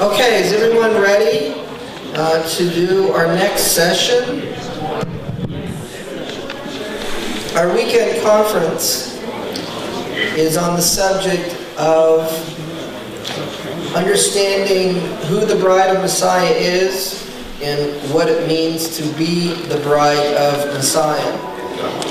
[0.00, 1.60] Okay, is everyone ready
[2.14, 4.48] uh, to do our next session?
[7.54, 9.18] Our weekend conference
[10.38, 12.32] is on the subject of
[13.94, 14.94] understanding
[15.26, 17.30] who the bride of Messiah is
[17.60, 21.34] and what it means to be the bride of Messiah.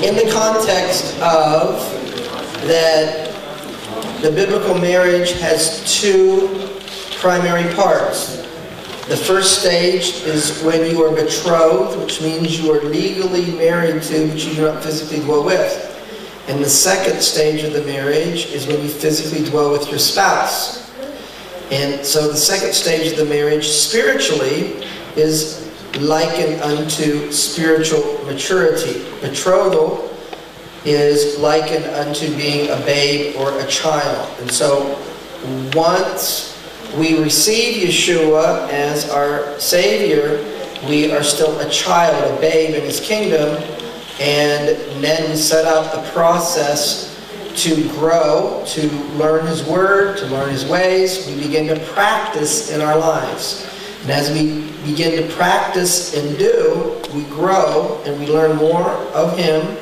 [0.04, 1.80] In the context of
[2.68, 3.34] that
[4.22, 6.69] the biblical marriage has two
[7.20, 8.36] primary parts.
[9.08, 14.28] The first stage is when you are betrothed, which means you are legally married to,
[14.28, 15.86] but you do not physically dwell with.
[16.48, 20.90] And the second stage of the marriage is when you physically dwell with your spouse.
[21.70, 24.82] And so the second stage of the marriage spiritually
[25.14, 29.04] is likened unto spiritual maturity.
[29.20, 30.08] Betrothal
[30.86, 34.40] is likened unto being a babe or a child.
[34.40, 34.98] And so
[35.74, 36.49] once
[36.98, 40.44] we receive Yeshua as our Savior,
[40.88, 43.62] we are still a child, a babe in His kingdom,
[44.20, 47.08] and then we set out the process
[47.56, 51.26] to grow, to learn His Word, to learn His ways.
[51.26, 53.66] We begin to practice in our lives.
[54.02, 59.36] And as we begin to practice and do, we grow and we learn more of
[59.36, 59.76] Him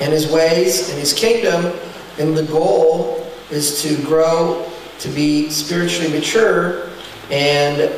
[0.00, 1.72] and His ways and His kingdom.
[2.18, 6.88] And the goal is to grow to be spiritually mature,
[7.30, 7.90] and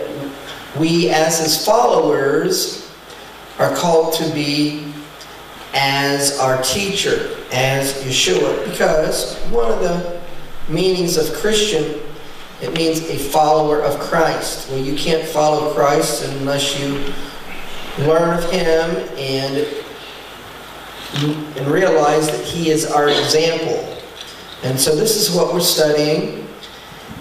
[0.79, 2.91] we as his followers
[3.59, 4.93] are called to be
[5.75, 10.21] as our teacher, as Yeshua, because one of the
[10.69, 12.01] meanings of Christian,
[12.63, 14.71] it means a follower of Christ.
[14.71, 17.13] Well, you can't follow Christ unless you
[18.07, 19.67] learn of him and,
[21.57, 23.97] and realize that he is our example.
[24.63, 26.44] And so this is what we're studying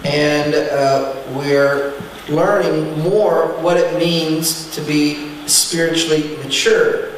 [0.04, 7.12] and uh, we're learning more what it means to be spiritually mature.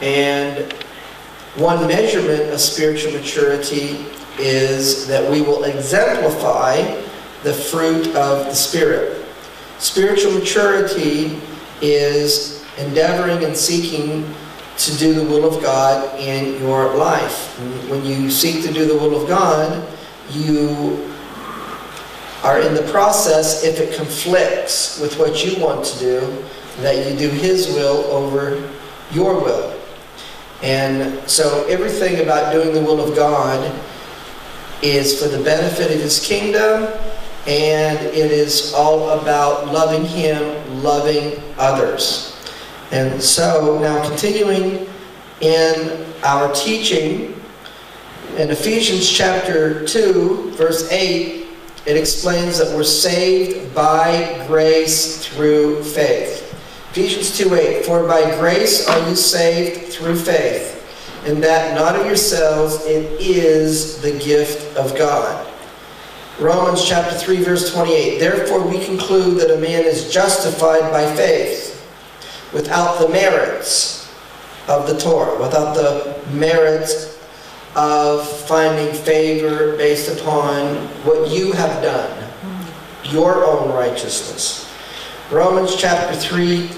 [0.00, 0.72] And
[1.56, 4.04] one measurement of spiritual maturity
[4.38, 6.76] is that we will exemplify
[7.42, 9.24] the fruit of the Spirit.
[9.78, 11.40] Spiritual maturity
[11.80, 14.24] is endeavoring and seeking
[14.78, 17.58] to do the will of God in your life.
[17.90, 19.86] When you seek to do the will of God,
[20.30, 21.11] you
[22.42, 26.44] are in the process, if it conflicts with what you want to do,
[26.80, 28.68] that you do His will over
[29.12, 29.78] your will.
[30.62, 33.72] And so everything about doing the will of God
[34.82, 36.88] is for the benefit of His kingdom,
[37.46, 42.36] and it is all about loving Him, loving others.
[42.90, 44.88] And so now continuing
[45.40, 47.40] in our teaching,
[48.36, 51.41] in Ephesians chapter 2, verse 8,
[51.86, 56.48] it explains that we're saved by grace through faith.
[56.90, 60.78] Ephesians 2.8, For by grace are you saved through faith,
[61.26, 65.48] and that not of yourselves, it is the gift of God.
[66.38, 71.70] Romans chapter 3, verse 28, Therefore we conclude that a man is justified by faith,
[72.52, 74.12] without the merits
[74.68, 77.18] of the Torah, without the merits
[77.74, 82.28] of finding favor based upon what you have done,
[83.04, 84.70] your own righteousness.
[85.30, 86.68] Romans chapter 3,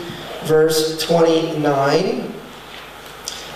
[0.44, 2.32] verse 29.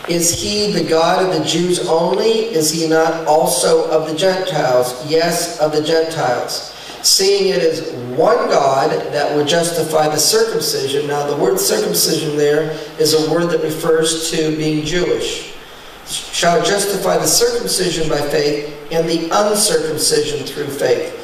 [0.08, 2.30] Is he the God of the Jews only?
[2.30, 5.06] Is he not also of the Gentiles?
[5.08, 6.74] Yes, of the Gentiles.
[7.02, 11.06] Seeing it is one God that would justify the circumcision.
[11.06, 15.54] Now, the word circumcision there is a word that refers to being Jewish
[16.08, 21.14] shall justify the circumcision by faith and the uncircumcision through faith.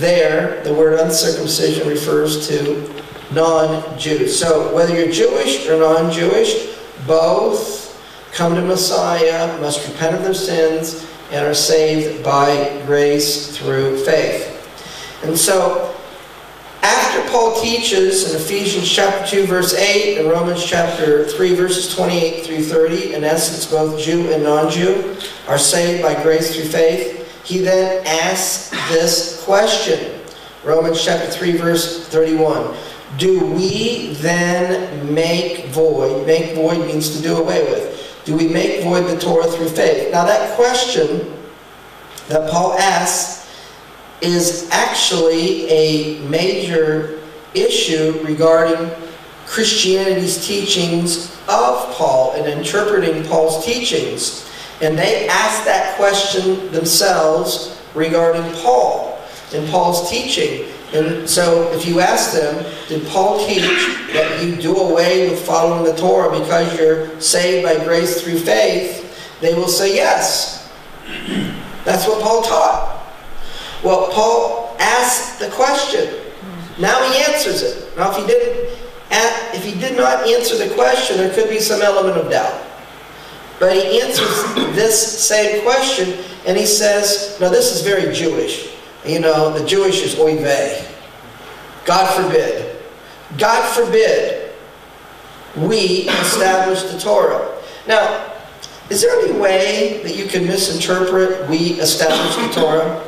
[0.00, 3.02] There, the word uncircumcision refers to
[3.32, 4.38] non-Jews.
[4.38, 7.82] So whether you're Jewish or non-Jewish, both
[8.32, 14.50] come to Messiah, must repent of their sins, and are saved by grace through faith.
[15.24, 15.94] And so
[17.34, 22.62] Paul teaches in Ephesians chapter 2 verse 8 and Romans chapter 3 verses 28 through
[22.62, 25.16] 30, in essence both Jew and non-Jew
[25.48, 30.20] are saved by grace through faith, he then asks this question.
[30.62, 32.72] Romans chapter 3 verse 31.
[33.18, 38.84] Do we then make void, make void means to do away with, do we make
[38.84, 40.12] void the Torah through faith?
[40.12, 41.34] Now that question
[42.28, 43.52] that Paul asks
[44.20, 47.22] is actually a major
[47.54, 48.90] issue regarding
[49.46, 54.50] Christianity's teachings of Paul and interpreting Paul's teachings.
[54.80, 59.12] And they asked that question themselves regarding Paul.
[59.52, 60.66] and Paul's teaching.
[60.94, 63.62] And so if you ask them, did Paul teach
[64.12, 69.02] that you do away with following the Torah because you're saved by grace through faith?
[69.40, 70.72] They will say yes.
[71.84, 73.12] That's what Paul taught.
[73.84, 76.23] Well, Paul asked the question.
[76.78, 77.96] Now he answers it.
[77.96, 78.78] Now if he didn't
[79.54, 82.62] if he did not answer the question, there could be some element of doubt.
[83.60, 88.74] But he answers this same question and he says, now this is very Jewish.
[89.06, 90.86] You know, the Jewish is oy vey.
[91.84, 92.76] God forbid.
[93.38, 94.52] God forbid
[95.56, 97.56] we establish the Torah.
[97.86, 98.32] Now,
[98.90, 103.04] is there any way that you can misinterpret we establish the Torah?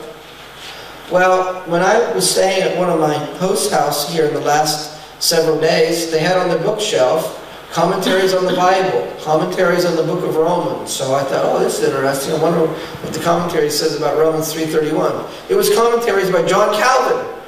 [1.11, 5.23] Well, when I was staying at one of my host house here in the last
[5.23, 10.25] several days, they had on the bookshelf commentaries on the Bible, commentaries on the book
[10.25, 10.93] of Romans.
[10.93, 12.35] So I thought, oh, this is interesting.
[12.35, 15.51] I wonder what the commentary says about Romans 3.31.
[15.51, 17.41] It was commentaries by John Calvin.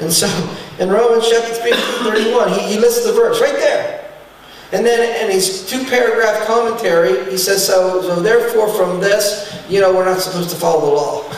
[0.00, 0.26] And so
[0.80, 4.03] in Romans chapter 3.31, he, he lists the verse right there.
[4.74, 9.94] And then in his two-paragraph commentary, he says, so, so therefore from this, you know,
[9.94, 11.24] we're not supposed to follow the law.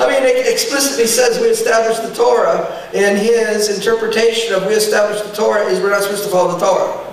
[0.00, 5.22] I mean, it explicitly says we establish the Torah, and his interpretation of we establish
[5.22, 7.11] the Torah is we're not supposed to follow the Torah.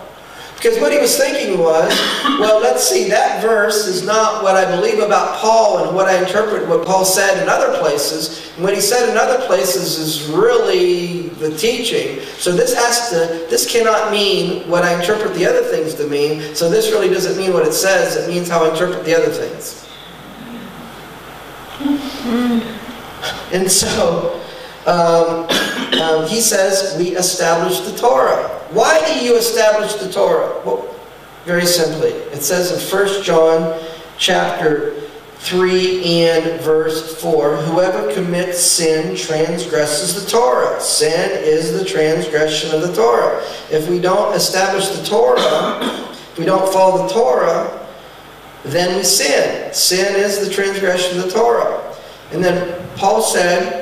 [0.60, 1.90] Because what he was thinking was,
[2.38, 6.22] well, let's see, that verse is not what I believe about Paul and what I
[6.22, 8.52] interpret what Paul said in other places.
[8.56, 12.20] And what he said in other places is really the teaching.
[12.40, 16.54] So this has to, this cannot mean what I interpret the other things to mean.
[16.54, 18.18] So this really doesn't mean what it says.
[18.18, 19.86] It means how I interpret the other things.
[22.28, 22.60] Hmm.
[23.54, 24.42] And so,
[24.90, 25.48] um,
[26.02, 28.48] um, he says, we establish the Torah.
[28.72, 30.62] Why do you establish the Torah?
[30.66, 30.96] Well,
[31.46, 32.10] very simply.
[32.10, 33.80] It says in 1 John
[34.18, 35.00] chapter
[35.40, 40.80] 3 and verse 4, Whoever commits sin transgresses the Torah.
[40.82, 43.44] Sin is the transgression of the Torah.
[43.72, 47.88] If we don't establish the Torah, if we don't follow the Torah,
[48.64, 49.74] then we sin.
[49.74, 51.96] Sin is the transgression of the Torah.
[52.32, 53.79] And then Paul said,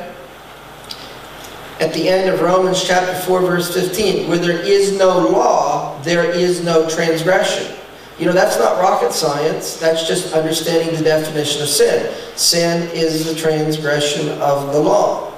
[1.79, 6.29] at the end of Romans chapter 4 verse 15, where there is no law, there
[6.31, 7.77] is no transgression.
[8.19, 9.77] You know, that's not rocket science.
[9.77, 12.11] That's just understanding the definition of sin.
[12.35, 15.33] Sin is the transgression of the law.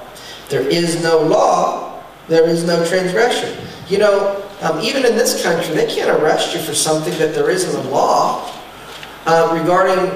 [0.48, 3.58] There is no law, there is no transgression.
[3.90, 7.50] You know, um, even in this country, they can't arrest you for something that there
[7.50, 8.50] isn't a law
[9.26, 10.10] uh, regarding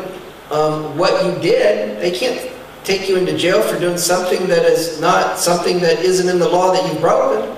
[0.52, 2.00] um, what you did.
[2.00, 2.53] They can't
[2.84, 6.48] take you into jail for doing something that is not something that isn't in the
[6.48, 7.56] law that you've broken.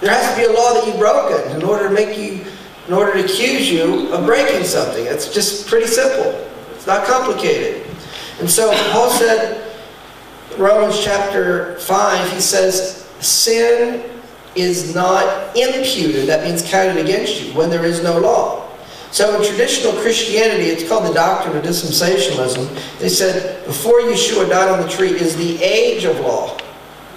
[0.00, 2.44] There has to be a law that you've broken in order to make you,
[2.86, 5.04] in order to accuse you of breaking something.
[5.04, 6.32] It's just pretty simple.
[6.74, 7.86] It's not complicated.
[8.38, 9.66] And so Paul said,
[10.56, 14.10] Romans chapter 5, he says, sin
[14.54, 18.69] is not imputed, that means counted against you, when there is no law.
[19.12, 22.98] So in traditional Christianity, it's called the doctrine of dispensationalism.
[22.98, 26.56] They said before Yeshua died on the tree is the age of law.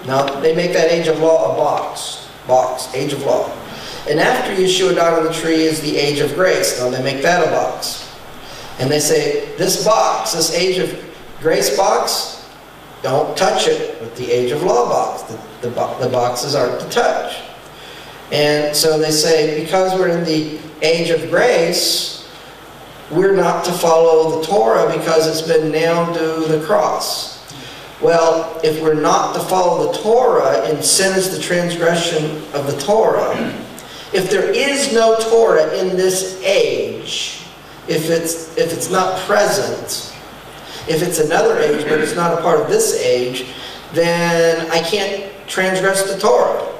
[0.06, 2.28] Now, they make that age of law a box.
[2.46, 3.50] Box, age of law.
[4.08, 6.78] And after Yeshua died on the tree is the age of grace.
[6.78, 8.10] Now, they make that a box.
[8.78, 12.50] And they say, this box, this age of grace box,
[13.02, 15.22] don't touch it with the age of law box.
[15.22, 17.40] The, the, the boxes aren't to touch.
[18.32, 22.28] And so they say, because we're in the age of grace,
[23.10, 27.34] we're not to follow the Torah because it's been nailed to the cross.
[28.00, 32.76] Well, if we're not to follow the Torah and sin is the transgression of the
[32.78, 33.34] Torah,
[34.12, 37.42] if there is no Torah in this age,
[37.88, 40.14] if it's, if it's not present,
[40.88, 43.46] if it's another age but it's not a part of this age,
[43.92, 46.72] then I can't transgress the Torah.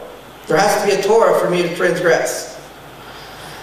[0.47, 2.54] There has to be a Torah for me to transgress.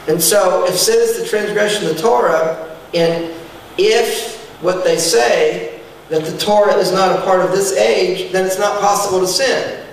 [0.07, 3.33] And so, if sin is the transgression of the Torah, and
[3.77, 8.45] if what they say, that the Torah is not a part of this age, then
[8.45, 9.85] it's not possible to sin.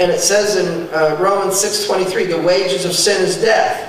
[0.00, 3.86] And it says in uh, Romans 6.23, the wages of sin is death.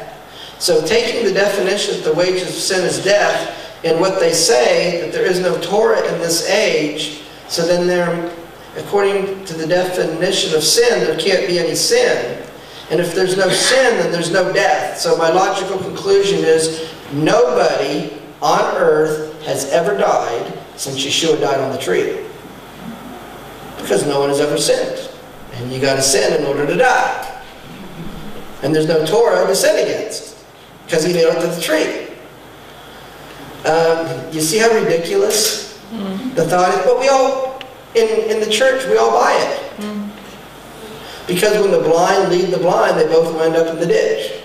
[0.58, 5.02] So taking the definition that the wages of sin is death, and what they say,
[5.02, 8.36] that there is no Torah in this age, so then there,
[8.78, 12.49] according to the definition of sin, there can't be any sin.
[12.90, 14.98] And if there's no sin, then there's no death.
[14.98, 21.72] So my logical conclusion is nobody on earth has ever died since Yeshua died on
[21.72, 22.26] the tree.
[23.78, 25.10] Because no one has ever sinned.
[25.54, 27.44] And you got to sin in order to die.
[28.64, 30.44] And there's no Torah to sin against.
[30.86, 32.08] Because he nailed it to the tree.
[33.66, 36.36] Um, you see how ridiculous mm -hmm.
[36.36, 36.86] the thought is?
[36.86, 37.60] But we all,
[37.94, 39.70] in, in the church, we all buy it.
[41.30, 44.42] Because when the blind lead the blind, they both wind up in the ditch.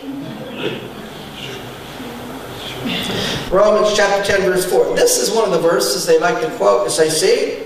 [3.51, 4.95] Romans chapter 10, verse 4.
[4.95, 7.65] This is one of the verses they like to quote and say, see,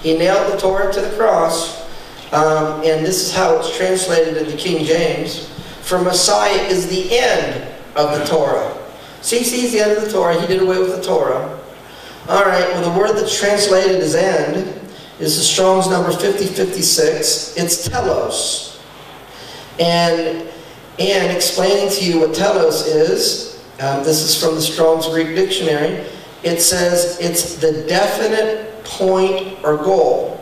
[0.00, 1.82] he nailed the Torah to the cross.
[2.32, 5.48] Um, and this is how it's translated into King James.
[5.82, 8.76] For Messiah is the end of the Torah.
[9.20, 10.40] See, he's the end of the Torah.
[10.40, 11.60] He did away with the Torah.
[12.28, 14.81] All right, well, the word that's translated as end
[15.22, 17.56] is the Strong's number 5056.
[17.56, 18.82] It's telos.
[19.78, 20.48] And,
[20.98, 26.04] and explaining to you what telos is, um, this is from the Strong's Greek Dictionary,
[26.42, 30.40] it says it's the definite point or goal.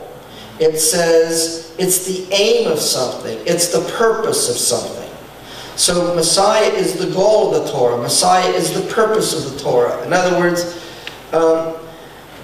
[0.59, 3.37] It says it's the aim of something.
[3.45, 5.09] It's the purpose of something.
[5.75, 7.97] So Messiah is the goal of the Torah.
[7.97, 10.03] Messiah is the purpose of the Torah.
[10.05, 10.83] In other words,
[11.33, 11.75] um,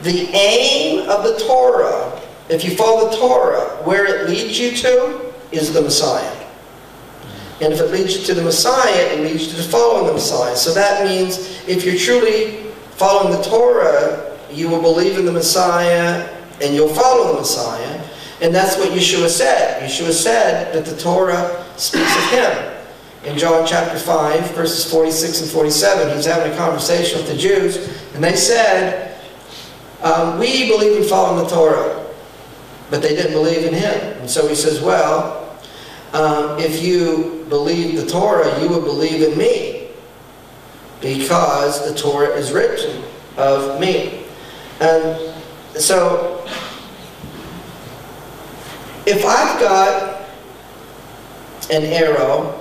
[0.03, 2.16] the aim of the Torah,
[2.49, 6.45] if you follow the Torah, where it leads you to is the Messiah.
[7.59, 10.55] And if it leads you to the Messiah, it leads you to following the Messiah.
[10.55, 11.37] So that means
[11.67, 16.29] if you're truly following the Torah, you will believe in the Messiah
[16.61, 18.03] and you'll follow the Messiah.
[18.41, 19.81] And that's what Yeshua said.
[19.81, 22.73] Yeshua said that the Torah speaks of him.
[23.23, 27.75] In John chapter 5, verses 46 and 47, he's having a conversation with the Jews,
[28.13, 29.19] and they said,
[30.01, 32.06] um, We believe in following the Torah,
[32.89, 34.17] but they didn't believe in him.
[34.19, 35.57] And so he says, Well,
[36.13, 39.89] um, if you believe the Torah, you would believe in me,
[41.01, 43.03] because the Torah is written
[43.35, 44.23] of me.
[44.79, 45.35] And
[45.75, 46.45] so,
[49.05, 50.21] if I've got
[51.69, 52.59] an arrow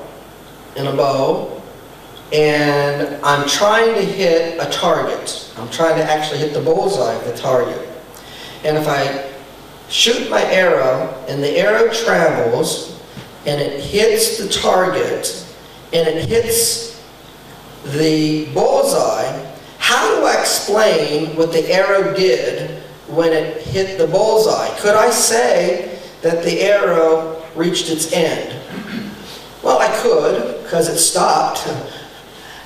[0.77, 1.63] and a bow,
[2.33, 7.25] and I'm trying to hit a target, I'm trying to actually hit the bullseye of
[7.25, 7.89] the target,
[8.65, 9.36] and if I
[9.89, 13.01] shoot my arrow and the arrow travels
[13.47, 15.47] and it hits the target
[15.93, 17.03] and it hits
[17.85, 19.45] the bullseye,
[19.79, 24.77] how do I explain what the arrow did when it hit the bullseye?
[24.81, 28.53] Could I say that the arrow reached its end?
[29.63, 31.67] Well, I could, because it stopped.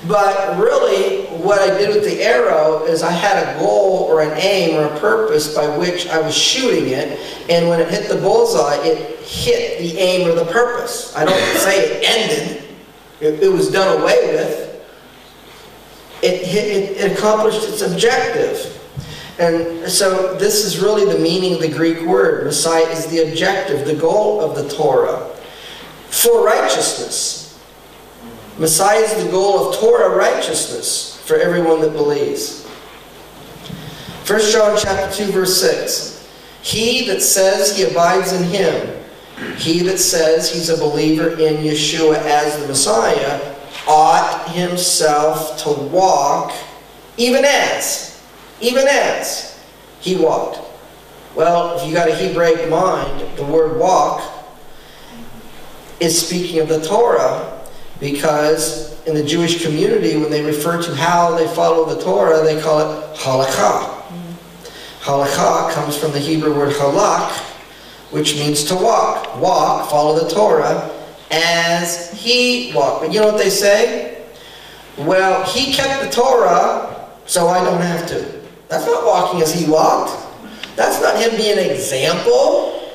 [0.07, 4.35] But really, what I did with the arrow is I had a goal or an
[4.37, 7.19] aim or a purpose by which I was shooting it.
[7.49, 11.15] And when it hit the bullseye, it hit the aim or the purpose.
[11.15, 12.63] I don't say it ended.
[13.19, 14.69] It, it was done away with.
[16.23, 18.77] It, it, it accomplished its objective.
[19.39, 22.45] And so this is really the meaning of the Greek word.
[22.45, 25.27] Messiah is the objective, the goal of the Torah.
[26.09, 27.40] For righteousness.
[28.61, 32.63] Messiah is the goal of Torah righteousness for everyone that believes.
[34.27, 36.29] 1 John chapter 2 verse 6.
[36.61, 39.03] He that says he abides in him,
[39.57, 43.55] he that says he's a believer in Yeshua as the Messiah,
[43.87, 46.53] ought himself to walk
[47.17, 48.23] even as,
[48.61, 49.59] even as
[50.01, 50.59] he walked.
[51.33, 54.21] Well, if you got a Hebraic mind, the word walk
[55.99, 57.50] is speaking of the Torah
[58.01, 62.59] because in the Jewish community, when they refer to how they follow the Torah, they
[62.59, 63.99] call it halakha.
[65.01, 67.31] Halakha comes from the Hebrew word halak,
[68.09, 69.39] which means to walk.
[69.39, 70.91] Walk, follow the Torah,
[71.29, 73.05] as he walked.
[73.05, 74.23] But you know what they say?
[74.97, 78.41] Well, he kept the Torah, so I don't have to.
[78.67, 80.17] That's not walking as he walked.
[80.75, 82.89] That's not him being an example.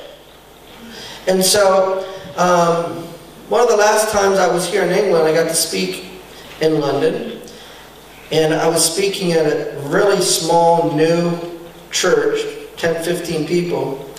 [1.27, 3.06] And so, um,
[3.49, 6.05] one of the last times I was here in England, I got to speak
[6.59, 7.41] in London.
[8.29, 11.57] And I was speaking at a really small, new
[11.89, 12.41] church,
[12.75, 14.13] 10, 15 people.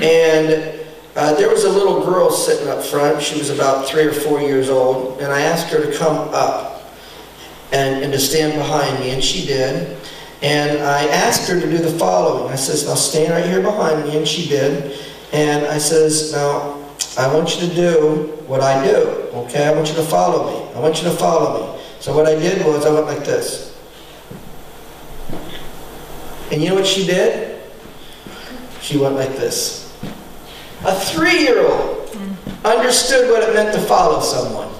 [0.00, 0.78] And
[1.16, 3.20] uh, there was a little girl sitting up front.
[3.20, 5.20] She was about three or four years old.
[5.20, 6.84] And I asked her to come up
[7.72, 9.10] and, and to stand behind me.
[9.10, 9.98] And she did.
[10.40, 12.52] And I asked her to do the following.
[12.52, 14.16] I says, now stand right here behind me.
[14.16, 14.96] And she did.
[15.32, 16.77] And I says, now
[17.18, 18.96] I want you to do what I do,
[19.34, 19.66] okay?
[19.66, 20.72] I want you to follow me.
[20.76, 21.82] I want you to follow me.
[21.98, 23.76] So what I did was I went like this.
[26.52, 27.60] And you know what she did?
[28.80, 29.92] She went like this.
[30.86, 32.16] A three-year-old
[32.64, 34.72] understood what it meant to follow someone.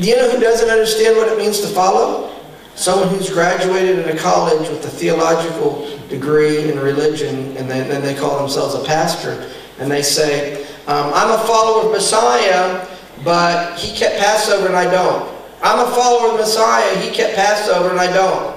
[0.00, 2.34] Do you know who doesn't understand what it means to follow?
[2.74, 8.02] Someone who's graduated in a college with a theological degree in religion, and then, then
[8.02, 9.48] they call themselves a pastor
[9.80, 12.86] and they say, um, I'm a follower of Messiah,
[13.24, 15.28] but he kept Passover and I don't.
[15.62, 18.56] I'm a follower of Messiah, he kept Passover and I don't.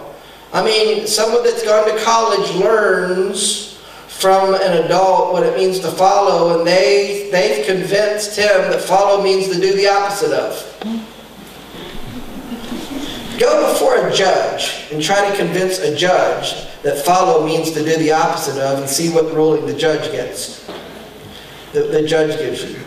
[0.53, 5.89] I mean, someone that's gone to college learns from an adult what it means to
[5.89, 10.53] follow, and they, they've convinced him that follow means to do the opposite of.
[13.39, 17.97] Go before a judge and try to convince a judge that follow means to do
[17.97, 20.69] the opposite of and see what ruling the judge gets.
[21.73, 22.79] The, judge gives you.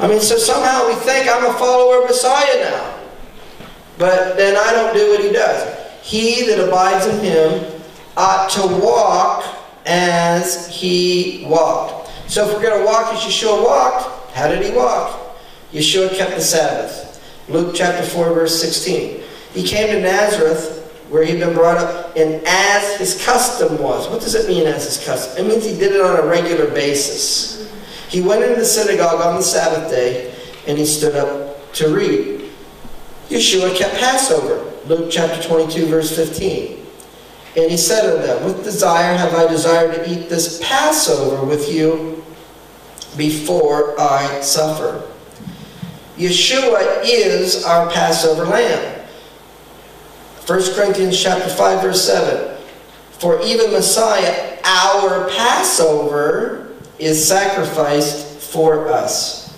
[0.00, 2.98] I mean, so somehow we think I'm a follower of Messiah now.
[3.96, 5.76] But then I don't do what he does.
[6.02, 7.82] He that abides in him
[8.16, 9.44] ought to walk
[9.86, 12.10] as he walked.
[12.30, 15.36] So if we're going to walk as Yeshua walked, how did he walk?
[15.72, 17.06] Yeshua kept the Sabbath.
[17.48, 19.22] Luke chapter 4, verse 16.
[19.54, 24.08] He came to Nazareth where he'd been brought up, and as his custom was.
[24.08, 25.46] What does it mean as his custom?
[25.46, 27.57] It means he did it on a regular basis.
[28.08, 30.34] He went into the synagogue on the Sabbath day,
[30.66, 32.50] and he stood up to read.
[33.28, 34.64] Yeshua kept Passover.
[34.86, 36.86] Luke chapter 22, verse 15.
[37.56, 41.70] And he said unto them, With desire have I desired to eat this Passover with
[41.70, 42.24] you
[43.16, 45.06] before I suffer.
[46.16, 49.06] Yeshua is our Passover lamb.
[50.46, 52.56] 1 Corinthians chapter 5 verse 7.
[53.18, 56.67] For even Messiah, our Passover,
[56.98, 59.56] is sacrificed for us.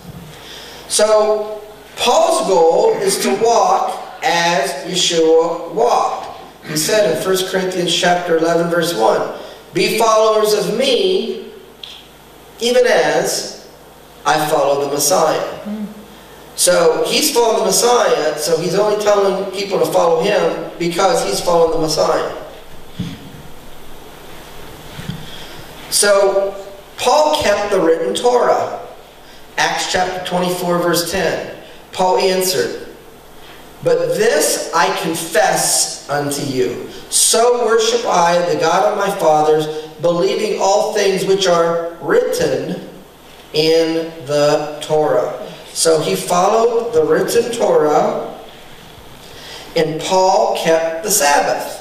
[0.88, 1.62] So,
[1.96, 6.40] Paul's goal is to walk as Yeshua walked.
[6.66, 9.38] He said in 1 Corinthians chapter 11 verse 1,
[9.74, 11.52] Be followers of me,
[12.60, 13.68] even as
[14.26, 15.60] I follow the Messiah.
[16.56, 21.40] So he's following the Messiah, so he's only telling people to follow him because he's
[21.40, 22.36] following the Messiah.
[25.90, 26.54] So
[27.00, 28.86] Paul kept the written Torah.
[29.56, 31.56] Acts chapter 24, verse 10.
[31.92, 32.88] Paul answered,
[33.82, 36.90] But this I confess unto you.
[37.08, 39.66] So worship I the God of my fathers,
[40.02, 42.88] believing all things which are written
[43.54, 45.50] in the Torah.
[45.72, 48.38] So he followed the written Torah,
[49.74, 51.78] and Paul kept the Sabbath.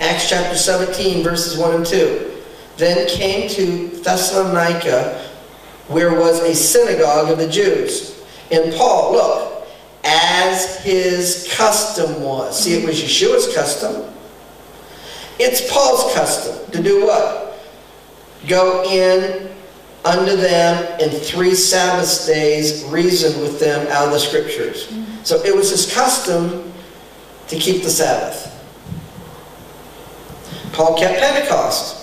[0.00, 2.35] Acts chapter 17, verses 1 and 2.
[2.76, 5.30] Then came to Thessalonica,
[5.88, 8.22] where was a synagogue of the Jews.
[8.50, 9.66] And Paul, look,
[10.04, 12.62] as his custom was.
[12.62, 14.12] See, it was Yeshua's custom.
[15.38, 17.58] It's Paul's custom to do what?
[18.46, 19.50] Go in
[20.04, 24.92] unto them in three Sabbath days, reason with them out of the scriptures.
[25.24, 26.72] So it was his custom
[27.48, 28.52] to keep the Sabbath.
[30.72, 31.95] Paul kept Pentecost.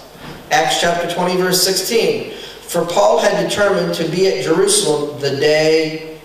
[0.54, 2.32] Acts chapter 20, verse 16.
[2.62, 6.20] For Paul had determined to be at Jerusalem the day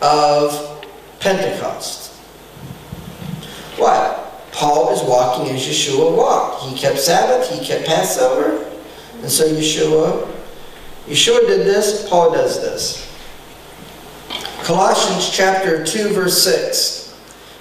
[0.00, 0.86] of
[1.18, 2.12] Pentecost.
[3.76, 4.20] What?
[4.52, 6.62] Paul is walking as Yeshua walked.
[6.62, 8.64] He kept Sabbath, he kept Passover,
[9.20, 10.30] and so Yeshua
[11.06, 13.10] Yeshua did this, Paul does this.
[14.62, 17.14] Colossians chapter 2, verse 6.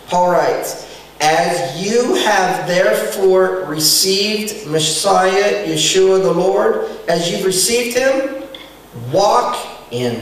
[0.08, 8.43] Paul writes, As you have therefore received Messiah, Yeshua the Lord, as you've received him,
[9.12, 9.58] walk
[9.91, 10.15] in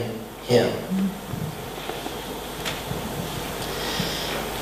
[0.46, 0.72] him.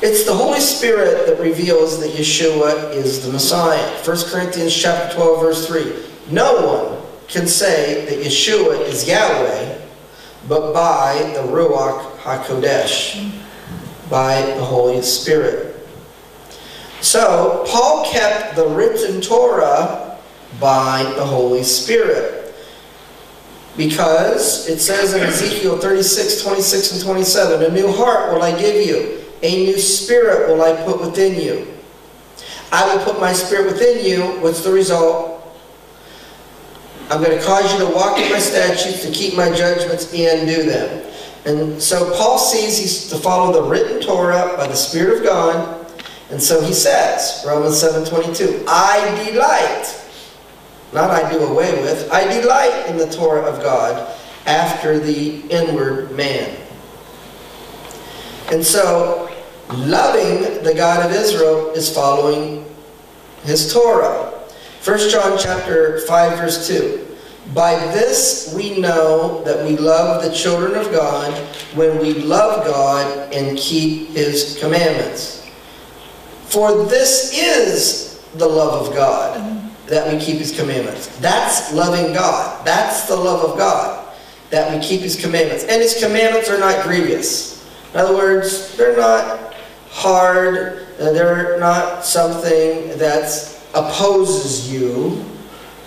[0.03, 3.87] It's the Holy Spirit that reveals that Yeshua is the Messiah.
[4.03, 5.93] 1 Corinthians chapter 12, verse 3.
[6.31, 9.77] No one can say that Yeshua is Yahweh,
[10.47, 13.31] but by the Ruach HaKodesh,
[14.09, 15.70] by the Holy Spirit.
[17.01, 20.17] So, Paul kept the written Torah
[20.59, 22.53] by the Holy Spirit.
[23.77, 28.85] Because it says in Ezekiel 36, 26, and 27, A new heart will I give
[28.85, 31.67] you, a new spirit will I put within you.
[32.71, 34.39] I will put my spirit within you.
[34.41, 35.31] What's the result?
[37.09, 40.47] I'm going to cause you to walk in my statutes, to keep my judgments, and
[40.47, 41.11] do them.
[41.45, 45.90] And so Paul sees he's to follow the written Torah by the Spirit of God.
[46.31, 50.01] And so he says, Romans 7.22, I delight,
[50.93, 56.11] not I do away with, I delight in the Torah of God after the inward
[56.11, 56.57] man.
[58.49, 59.29] And so,
[59.69, 62.65] loving the God of Israel is following
[63.43, 64.31] his Torah.
[64.83, 67.07] 1 John chapter 5 verse 2.
[67.53, 71.33] By this we know that we love the children of God
[71.75, 75.40] when we love God and keep his commandments.
[76.51, 81.07] For this is the love of God, that we keep his commandments.
[81.19, 82.65] That's loving God.
[82.65, 84.13] That's the love of God,
[84.49, 85.63] that we keep his commandments.
[85.63, 87.67] And his commandments are not grievous.
[87.93, 89.53] In other words, they're not
[89.89, 93.25] hard uh, they're not something that
[93.73, 95.25] opposes you,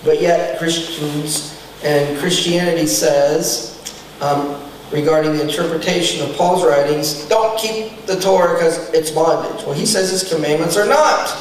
[0.02, 3.80] but yet Christians and Christianity says,
[4.20, 4.60] um,
[4.92, 9.64] regarding the interpretation of Paul's writings, don't keep the Torah because it's bondage.
[9.64, 11.36] Well, he says his commandments are not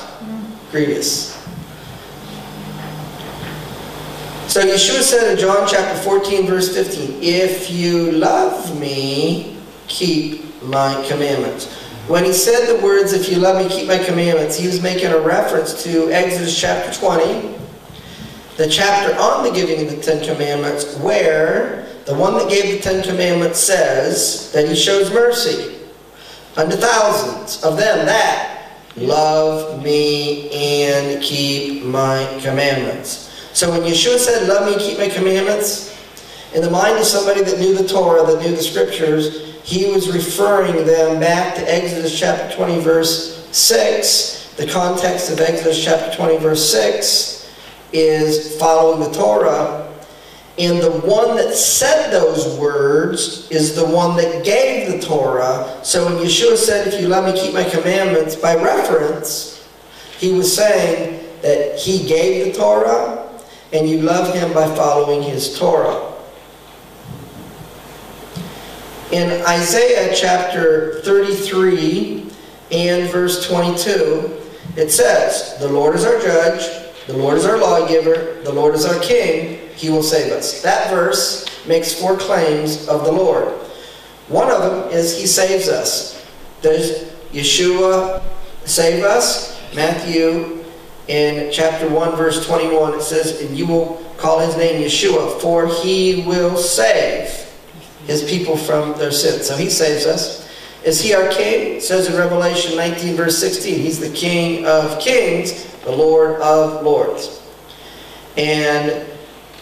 [0.72, 1.34] grievous.
[4.48, 11.04] So Yeshua said in John chapter 14, verse 15, If you love me, keep my
[11.08, 11.74] commandments.
[12.08, 15.08] When he said the words, If you love me, keep my commandments, he was making
[15.08, 17.56] a reference to Exodus chapter 20,
[18.58, 22.80] the chapter on the giving of the Ten Commandments, where the one that gave the
[22.80, 25.80] Ten Commandments says that he shows mercy
[26.58, 33.50] unto thousands of them that love me and keep my commandments.
[33.54, 35.92] So when Yeshua said, Love me, keep my commandments,
[36.54, 40.14] in the mind of somebody that knew the Torah, that knew the scriptures, he was
[40.14, 44.54] referring them back to Exodus chapter 20, verse 6.
[44.58, 47.52] The context of Exodus chapter 20, verse 6
[47.92, 49.93] is following the Torah.
[50.60, 55.80] And the one that said those words is the one that gave the Torah.
[55.84, 59.68] So when Yeshua said, If you love me, keep my commandments, by reference,
[60.20, 63.28] he was saying that he gave the Torah
[63.74, 66.14] and you love him by following his Torah.
[69.12, 72.28] In Isaiah chapter 33
[72.72, 74.40] and verse 22,
[74.78, 76.64] it says, The Lord is our judge,
[77.08, 80.62] the Lord is our lawgiver, the Lord is our king, he will save us.
[80.62, 83.48] That verse makes four claims of the Lord.
[84.28, 86.26] One of them is he saves us.
[86.62, 88.24] Does Yeshua
[88.66, 89.60] save us?
[89.76, 90.64] Matthew
[91.08, 95.68] in chapter 1, verse 21, it says, And you will call his name Yeshua, for
[95.68, 97.30] he will save
[98.08, 99.46] his people from their sins.
[99.46, 100.50] So he saves us.
[100.84, 101.78] Is he our king?
[101.78, 106.84] It says in Revelation 19, verse 16, he's the king of kings, the Lord of
[106.84, 107.42] lords.
[108.36, 109.06] And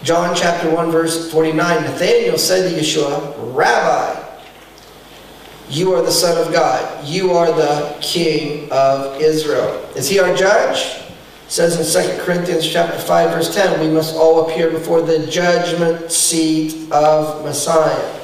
[0.04, 4.20] John chapter 1, verse 49, Nathanael said to Yeshua, Rabbi,
[5.70, 7.06] you are the Son of God.
[7.06, 9.90] You are the King of Israel.
[9.96, 11.02] Is he our judge?
[11.52, 16.10] says in 2 Corinthians chapter 5 verse 10, we must all appear before the judgment
[16.10, 18.20] seat of Messiah.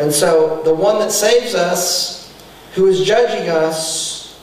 [0.00, 2.34] And so the one that saves us,
[2.74, 4.36] who is judging us,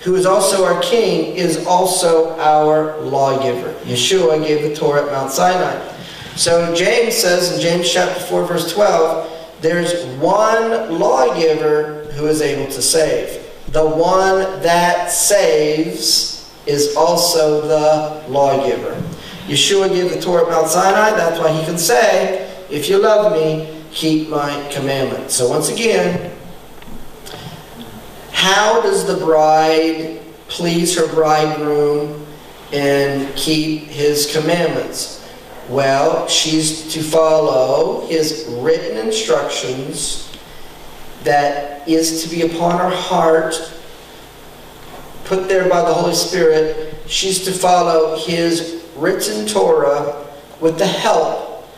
[0.00, 3.74] who is also our king, is also our lawgiver.
[3.84, 5.76] Yeshua gave the Torah at Mount Sinai.
[6.36, 12.70] So James says in James chapter 4 verse 12, there's one lawgiver who is able
[12.72, 13.46] to save.
[13.72, 19.00] The one that saves is also the lawgiver.
[19.46, 21.10] Yeshua gave the Torah at Mount Sinai.
[21.10, 25.34] That's why he can say, if you love me, keep my commandments.
[25.34, 26.36] So once again,
[28.32, 32.26] how does the bride please her bridegroom
[32.72, 35.19] and keep his commandments?
[35.70, 40.36] Well, she's to follow his written instructions
[41.22, 43.54] that is to be upon her heart
[45.26, 50.26] put there by the Holy Spirit, she's to follow his written Torah
[50.60, 51.68] with the help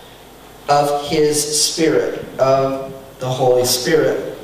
[0.70, 4.38] of his Spirit, of the Holy Spirit.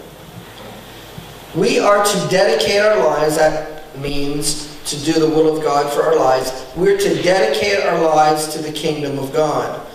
[1.54, 6.02] We are to dedicate our lives, that means to do the will of God for
[6.02, 6.66] our lives.
[6.76, 9.86] We're to dedicate our lives to the kingdom of God.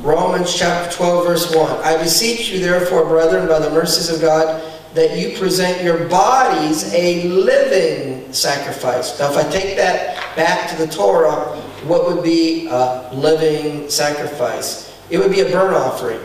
[0.00, 1.82] Romans chapter 12, verse 1.
[1.82, 4.62] I beseech you, therefore, brethren, by the mercies of God,
[4.94, 9.18] that you present your bodies a living sacrifice.
[9.20, 14.98] Now, if I take that back to the Torah, what would be a living sacrifice?
[15.10, 16.20] It would be a burnt offering.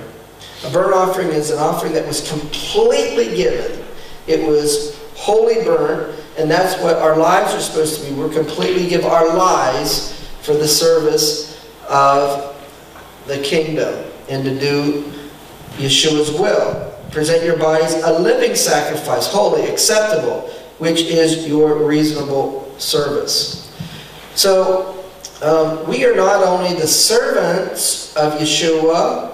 [0.65, 3.83] A burnt offering is an offering that was completely given.
[4.25, 8.15] It was wholly burnt, and that's what our lives are supposed to be.
[8.15, 12.55] We're completely give our lives for the service of
[13.25, 15.11] the kingdom and to do
[15.77, 16.93] Yeshua's will.
[17.11, 23.71] Present your bodies a living sacrifice, holy, acceptable, which is your reasonable service.
[24.35, 25.03] So,
[25.41, 29.31] um, we are not only the servants of Yeshua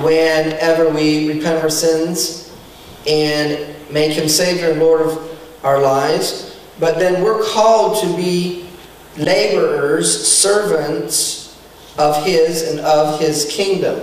[0.00, 2.54] whenever we repent of our sins
[3.06, 5.31] and make Him Savior and Lord of
[5.62, 8.66] our lives, but then we're called to be
[9.16, 11.58] laborers, servants
[11.98, 13.98] of His and of His kingdom.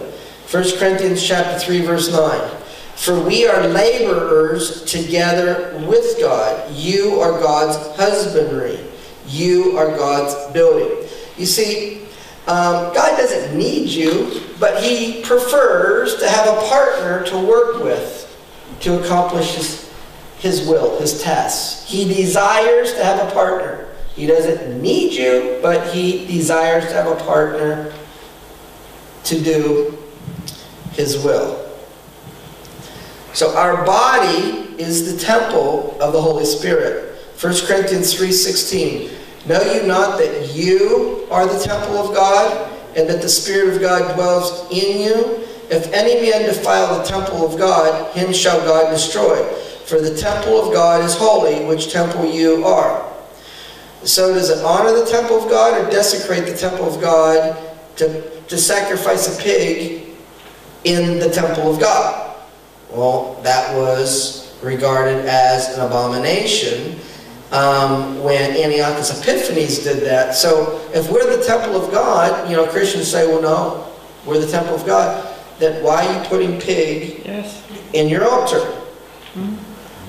[0.52, 2.58] 1 Corinthians chapter 3 verse 9.
[2.96, 6.72] For we are laborers together with God.
[6.74, 8.80] You are God's husbandry.
[9.28, 11.08] You are God's building.
[11.38, 12.02] You see,
[12.48, 18.26] um, God doesn't need you, but He prefers to have a partner to work with
[18.82, 19.89] to accomplish His
[20.40, 21.90] his will, his tasks.
[21.90, 23.88] He desires to have a partner.
[24.16, 27.94] He doesn't need you, but he desires to have a partner
[29.26, 29.98] to do
[30.94, 31.66] his will.
[33.34, 37.16] So our body is the temple of the Holy Spirit.
[37.38, 39.12] 1 Corinthians 3:16.
[39.46, 43.82] Know you not that you are the temple of God, and that the Spirit of
[43.82, 45.40] God dwells in you?
[45.70, 49.46] If any man defile the temple of God, him shall God destroy.
[49.90, 53.12] For the temple of God is holy, which temple you are.
[54.04, 57.58] So does it honor the temple of God or desecrate the temple of God
[57.96, 60.10] to, to sacrifice a pig
[60.84, 62.36] in the temple of God?
[62.92, 67.00] Well, that was regarded as an abomination
[67.52, 70.36] um, when Antiochus Epiphanes did that.
[70.36, 73.92] So if we're the temple of God, you know, Christians say, well, no,
[74.24, 75.36] we're the temple of God.
[75.58, 77.66] Then why are you putting pig Yes.
[77.94, 78.79] in your altar?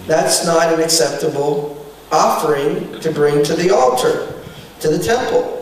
[0.07, 1.77] That's not an acceptable
[2.13, 4.35] offering to bring to the altar,
[4.81, 5.57] to the temple.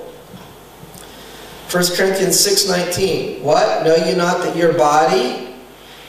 [1.70, 3.84] 1 Corinthians 6.19 What?
[3.84, 5.54] Know you not that your body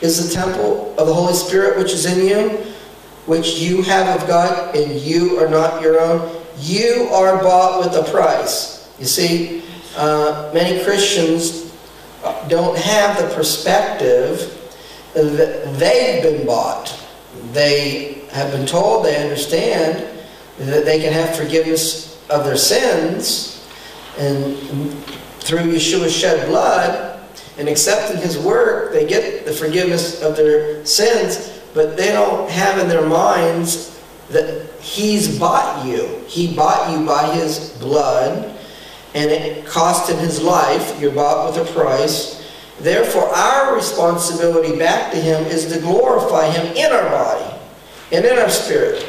[0.01, 2.57] is the temple of the Holy Spirit which is in you,
[3.25, 6.41] which you have of God, and you are not your own?
[6.59, 8.89] You are bought with a price.
[8.99, 9.63] You see,
[9.97, 11.73] uh, many Christians
[12.47, 14.55] don't have the perspective
[15.13, 16.97] that they've been bought.
[17.51, 20.07] They have been told, they understand
[20.59, 23.49] that they can have forgiveness of their sins
[24.19, 24.55] and
[25.39, 27.19] through Yeshua's shed blood
[27.57, 32.79] and accepting his work, they get the forgiveness of their sins, but they don't have
[32.79, 36.21] in their minds that he's bought you.
[36.27, 38.55] He bought you by his blood
[39.15, 40.99] and it cost him his life.
[41.01, 42.47] You're bought with a price.
[42.79, 47.48] Therefore, our responsibility back to him is to glorify him in our body
[48.11, 49.03] and in our spirit,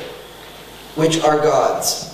[0.94, 2.06] which are God's.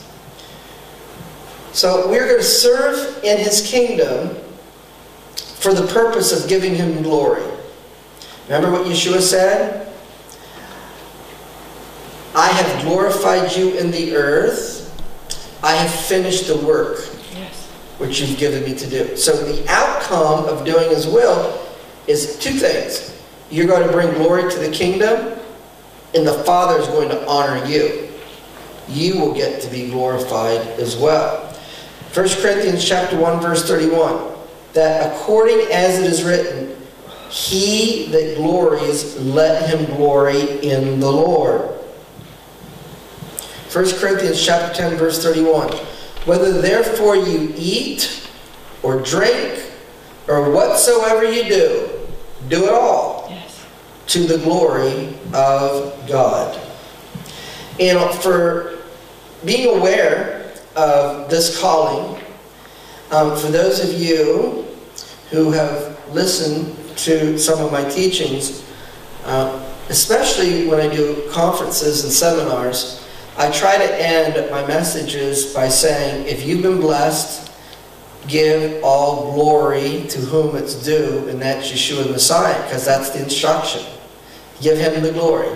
[1.73, 4.37] So we're going to serve in his kingdom
[5.37, 7.43] for the purpose of giving him glory.
[8.49, 9.93] Remember what Yeshua said?
[12.35, 14.83] I have glorified you in the earth.
[15.63, 16.99] I have finished the work
[17.35, 17.67] Yes.
[17.99, 19.17] which you've given me to do.
[19.17, 21.59] So the outcome of doing his will
[22.07, 23.19] is two things.
[23.51, 25.39] You're going to bring glory to the kingdom,
[26.17, 28.11] and the Father is going to honor you.
[28.89, 31.43] You will get to be glorified as well.
[32.15, 34.35] 1 Corinthians chapter 1 verse 31
[34.73, 36.75] that according as it is written
[37.31, 41.61] he that glories let him glory in the Lord.
[43.73, 45.73] 1 Corinthians chapter 10 verse 31
[46.25, 48.29] whether therefore you eat
[48.83, 49.71] or drink
[50.29, 51.91] or whatsoever you do
[52.49, 53.06] do it all.
[54.09, 56.61] To the glory of God.
[57.79, 58.79] And for
[59.45, 62.23] being aware of this calling,
[63.11, 64.67] um, for those of you
[65.31, 68.65] who have listened to some of my teachings,
[69.25, 75.69] uh, especially when I do conferences and seminars, I try to end my messages by
[75.69, 77.53] saying, if you've been blessed,
[78.27, 83.23] give all glory to whom it's due, and that's Yeshua the Messiah, because that's the
[83.23, 83.85] instruction.
[84.61, 85.55] Give him the glory.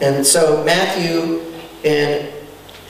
[0.00, 1.42] And so Matthew
[1.84, 2.32] in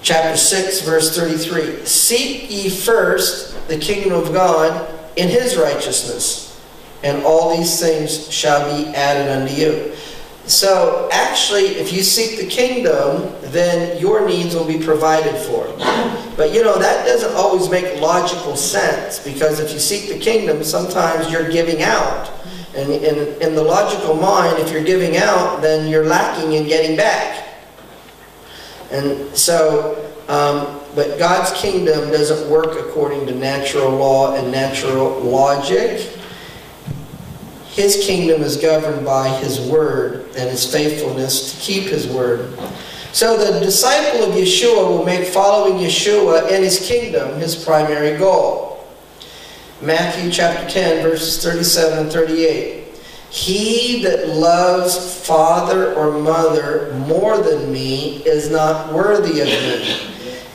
[0.02, 6.61] chapter 6, verse 33, Seek ye first the kingdom of God in his righteousness,
[7.02, 9.94] and all these things shall be added unto you.
[10.46, 15.66] So actually, if you seek the kingdom, then your needs will be provided for.
[16.37, 20.64] But you know, that doesn't always make logical sense because if you seek the kingdom,
[20.64, 22.33] sometimes you're giving out.
[22.74, 26.96] And in, in the logical mind, if you're giving out, then you're lacking in getting
[26.96, 27.48] back.
[28.92, 29.96] And so,
[30.28, 36.16] um, but God's kingdom doesn't work according to natural law and natural logic.
[37.70, 42.56] His kingdom is governed by His word and His faithfulness to keep His word.
[43.12, 48.69] So the disciple of Yeshua will make following Yeshua and His kingdom his primary goal.
[49.82, 52.84] Matthew chapter 10, verses 37 and 38.
[53.30, 60.06] He that loves father or mother more than me is not worthy of me.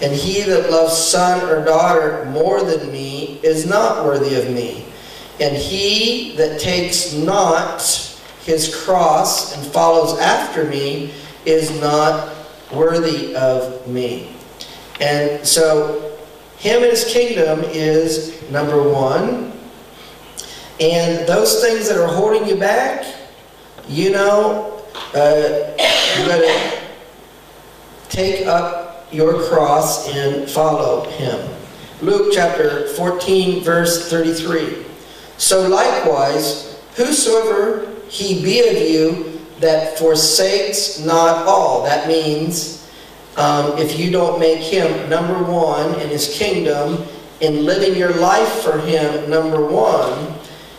[0.02, 4.86] And he that loves son or daughter more than me is not worthy of me.
[5.40, 7.82] And he that takes not
[8.44, 11.14] his cross and follows after me
[11.46, 12.32] is not
[12.72, 14.36] worthy of me.
[15.00, 16.05] And so,
[16.66, 19.54] him and his kingdom is number one.
[20.80, 23.06] And those things that are holding you back,
[23.88, 25.76] you know, uh,
[26.18, 26.82] you gotta
[28.10, 31.48] take up your cross and follow him.
[32.02, 34.86] Luke chapter 14, verse 33.
[35.38, 41.84] So likewise, whosoever he be of you that forsakes not all.
[41.84, 42.85] That means
[43.38, 47.06] um, if you don't make him number one in his kingdom,
[47.42, 50.34] in living your life for him number one,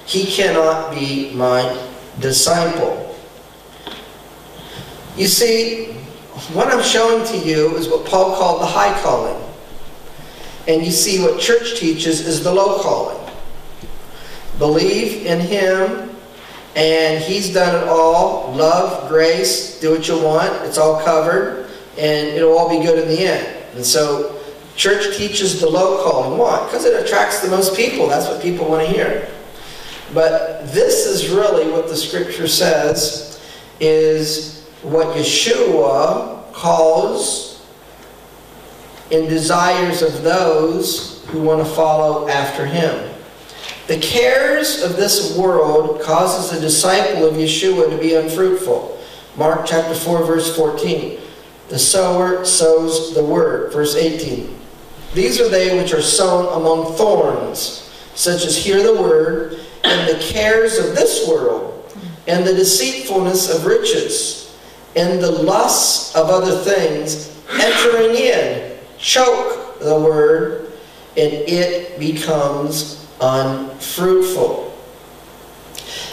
[0.07, 1.79] he cannot be my
[2.21, 3.15] disciple.
[5.17, 5.93] You see,
[6.53, 9.43] what I'm showing to you is what Paul called the high calling.
[10.69, 13.33] And you see what church teaches is the low calling.
[14.59, 16.11] Believe in him,
[16.75, 18.53] and he's done it all.
[18.53, 20.53] Love, grace, do what you want.
[20.67, 21.66] It's all covered,
[21.99, 23.65] and it'll all be good in the end.
[23.75, 24.41] And so,
[24.77, 26.39] church teaches the low calling.
[26.39, 26.65] Why?
[26.65, 28.07] Because it attracts the most people.
[28.07, 29.29] That's what people want to hear.
[30.15, 33.43] But this is really what the scripture says
[33.81, 37.67] is what Yeshua calls
[39.11, 43.13] and desires of those who want to follow after him.
[43.87, 48.99] The cares of this world causes the disciple of Yeshua to be unfruitful.
[49.37, 51.21] Mark chapter 4 verse 14.
[51.69, 53.73] The sower sows the word.
[53.73, 54.57] Verse 18.
[55.15, 60.23] These are they which are sown among thorns, such as hear the word, and the
[60.23, 61.93] cares of this world,
[62.27, 64.57] and the deceitfulness of riches,
[64.95, 70.73] and the lusts of other things, entering in, choke the word,
[71.17, 74.77] and it becomes unfruitful.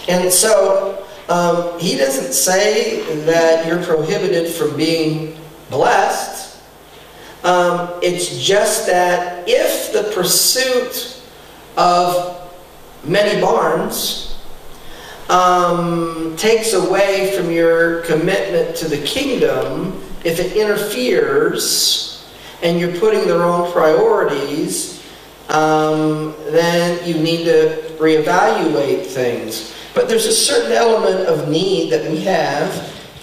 [0.07, 5.37] And so, um, he doesn't say that you're prohibited from being
[5.73, 6.61] blessed.
[7.43, 11.21] Um, it's just that if the pursuit
[11.75, 12.39] of
[13.03, 14.39] many barns
[15.29, 22.25] um, takes away from your commitment to the kingdom, if it interferes
[22.61, 25.03] and you're putting the wrong priorities,
[25.49, 29.75] um, then you need to reevaluate things.
[29.93, 32.71] But there's a certain element of need that we have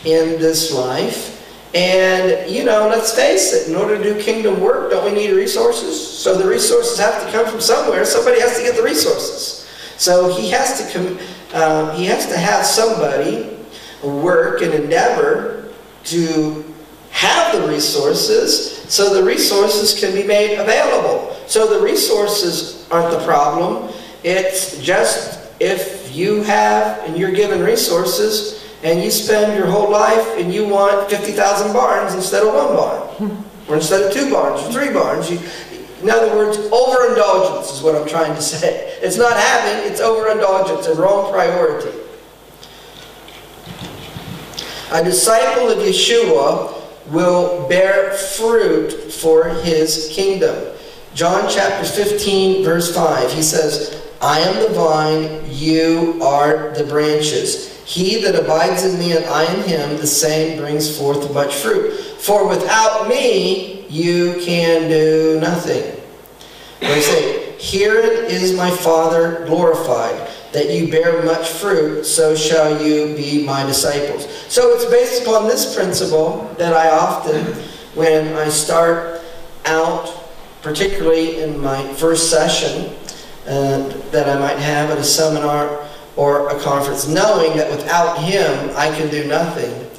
[0.04, 1.29] in this life.
[1.72, 5.32] And, you know, let's face it, in order to do kingdom work, don't we need
[5.32, 6.00] resources?
[6.00, 8.04] So the resources have to come from somewhere.
[8.04, 9.68] Somebody has to get the resources.
[9.96, 11.18] So he has to come,
[11.52, 13.56] uh, he has to have somebody
[14.02, 15.72] work and endeavor
[16.04, 16.64] to
[17.10, 21.36] have the resources so the resources can be made available.
[21.46, 23.92] So the resources aren't the problem.
[24.24, 30.38] It's just if you have and you're given resources and you spend your whole life
[30.38, 34.72] and you want 50,000 barns instead of one barn, or instead of two barns or
[34.72, 35.38] three barns, you,
[36.02, 38.96] in other words, overindulgence is what I'm trying to say.
[39.02, 41.96] It's not having, it's overindulgence, a wrong priority.
[44.92, 46.74] A disciple of Yeshua
[47.10, 50.74] will bear fruit for his kingdom.
[51.14, 57.69] John chapter 15, verse 5, he says, I am the vine, you are the branches.
[57.90, 61.90] He that abides in me and I in him, the same brings forth much fruit.
[62.20, 66.00] For without me, you can do nothing.
[66.78, 73.16] Verse 8, Herein is my Father glorified, that you bear much fruit, so shall you
[73.16, 74.24] be my disciples.
[74.46, 77.44] So it's based upon this principle that I often,
[77.96, 79.20] when I start
[79.64, 80.30] out,
[80.62, 82.94] particularly in my first session
[83.48, 85.89] uh, that I might have at a seminar
[86.20, 89.90] or a conference, knowing that without him I can do nothing,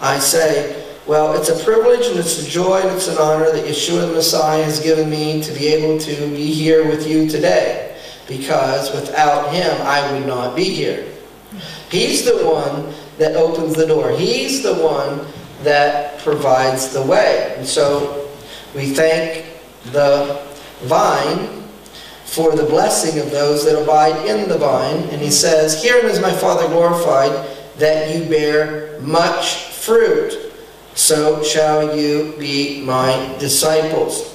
[0.00, 3.64] I say, well, it's a privilege and it's a joy and it's an honor that
[3.64, 7.96] Yeshua the Messiah has given me to be able to be here with you today.
[8.26, 11.06] Because without him, I would not be here.
[11.92, 14.10] He's the one that opens the door.
[14.10, 15.24] He's the one
[15.62, 17.54] that provides the way.
[17.56, 18.28] And so
[18.74, 19.46] we thank
[19.92, 20.42] the
[20.80, 21.57] vine
[22.28, 25.04] for the blessing of those that abide in the vine.
[25.08, 27.32] And he says, Herein is my Father glorified,
[27.78, 30.52] that you bear much fruit
[30.94, 34.34] so shall you be my disciples.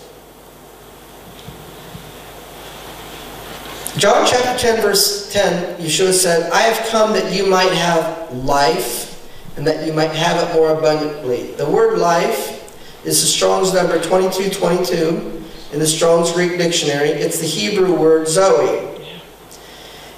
[3.98, 9.30] John chapter 10, verse 10, Yeshua said, I have come that you might have life
[9.56, 11.52] and that you might have it more abundantly.
[11.52, 15.43] The word life is the Strong's number 2222
[15.74, 17.10] in the Strong's Greek dictionary.
[17.10, 18.90] It's the Hebrew word Zoe.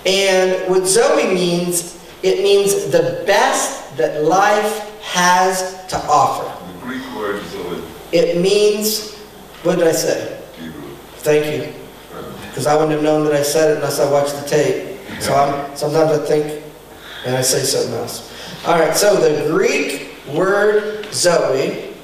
[0.06, 6.44] And what Zoe means, it means the best that life has to offer.
[6.74, 7.82] The Greek word Zoe.
[8.12, 9.16] It means,
[9.64, 10.42] what did I say?
[10.60, 10.90] Hebrew.
[11.18, 11.74] Thank you.
[12.50, 15.00] Because I wouldn't have known that I said it unless I watched the tape.
[15.20, 16.64] So I'm, sometimes I think
[17.26, 18.32] and I say something else.
[18.66, 21.95] All right, so the Greek word Zoe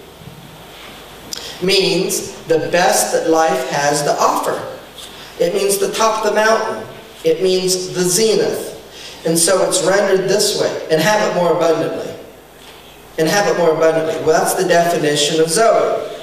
[1.64, 4.60] means the best that life has to offer.
[5.40, 6.88] It means the top of the mountain.
[7.24, 8.70] It means the zenith.
[9.26, 12.12] And so it's rendered this way, and have it more abundantly.
[13.20, 14.16] And have it more abundantly.
[14.26, 16.18] Well, that's the definition of Zoe.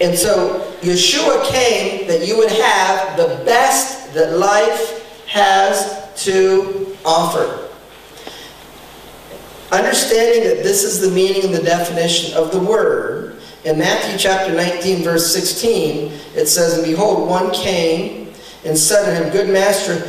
[0.00, 7.68] And so Yeshua came that you would have the best that life has to offer.
[9.72, 13.33] Understanding that this is the meaning and the definition of the word,
[13.64, 18.32] in Matthew chapter 19, verse 16, it says, And behold, one came
[18.64, 20.00] and said to him, Good master,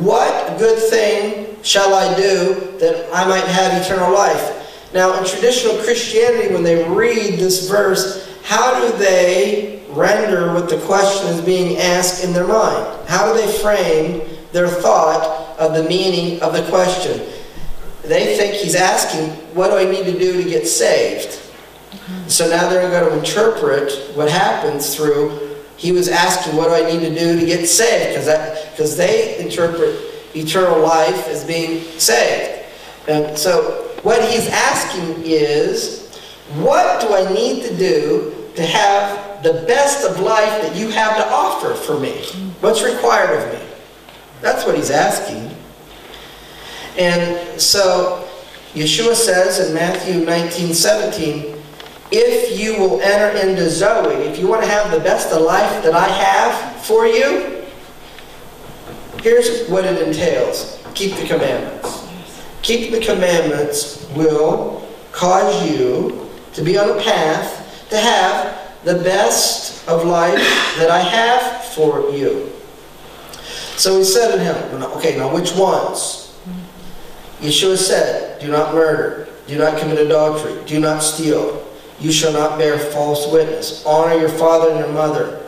[0.00, 4.56] what good thing shall I do that I might have eternal life?
[4.94, 10.78] Now, in traditional Christianity, when they read this verse, how do they render what the
[10.78, 13.08] question is being asked in their mind?
[13.08, 17.26] How do they frame their thought of the meaning of the question?
[18.02, 21.49] They think he's asking, What do I need to do to get saved?
[22.28, 26.90] So now they're going to interpret what happens through he was asking, What do I
[26.90, 28.18] need to do to get saved?
[28.20, 29.98] Because they interpret
[30.36, 32.66] eternal life as being saved.
[33.08, 36.14] And so what he's asking is,
[36.56, 41.16] What do I need to do to have the best of life that you have
[41.16, 42.26] to offer for me?
[42.60, 43.66] What's required of me?
[44.42, 45.50] That's what he's asking.
[46.98, 48.28] And so
[48.74, 51.59] Yeshua says in Matthew 19 17,
[52.10, 55.82] if you will enter into Zoe, if you want to have the best of life
[55.84, 57.64] that I have for you,
[59.22, 62.08] here's what it entails keep the commandments.
[62.62, 69.86] Keep the commandments will cause you to be on a path to have the best
[69.88, 70.38] of life
[70.78, 72.50] that I have for you.
[73.76, 76.36] So he said to him, okay, now which ones?
[77.40, 81.66] Yeshua said, do not murder, do not commit adultery, do not steal,
[82.00, 85.46] you shall not bear false witness, honor your father and your mother,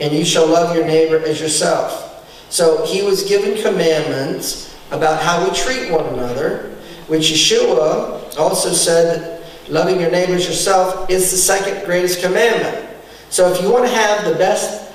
[0.00, 2.06] and you shall love your neighbor as yourself.
[2.48, 6.74] So he was given commandments about how we treat one another,
[7.06, 12.88] which Yeshua also said that loving your neighbor as yourself is the second greatest commandment.
[13.28, 14.90] So if you want to have the best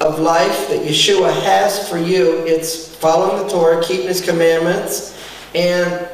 [0.00, 5.16] of life that Yeshua has for you, it's following the Torah, keeping his commandments,
[5.54, 6.08] and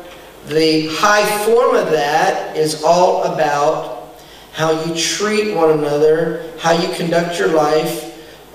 [0.48, 4.16] the high form of that is all about
[4.52, 8.04] how you treat one another, how you conduct your life,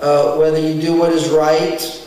[0.02, 2.06] uh, whether you do what is right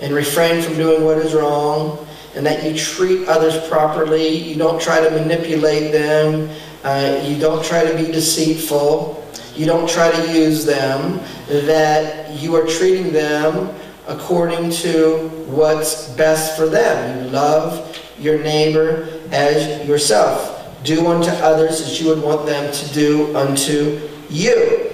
[0.00, 4.28] and refrain from doing what is wrong, and that you treat others properly.
[4.28, 6.50] You don't try to manipulate them.
[6.84, 9.24] Uh, you don't try to be deceitful.
[9.54, 11.20] You don't try to use them.
[11.48, 13.74] That you are treating them
[14.06, 17.24] according to what's best for them.
[17.24, 20.54] You love your neighbor as yourself.
[20.84, 24.92] Do unto others as you would want them to do unto you.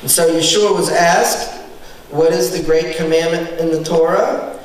[0.00, 1.60] And so Yeshua was asked,
[2.10, 4.60] What is the great commandment in the Torah?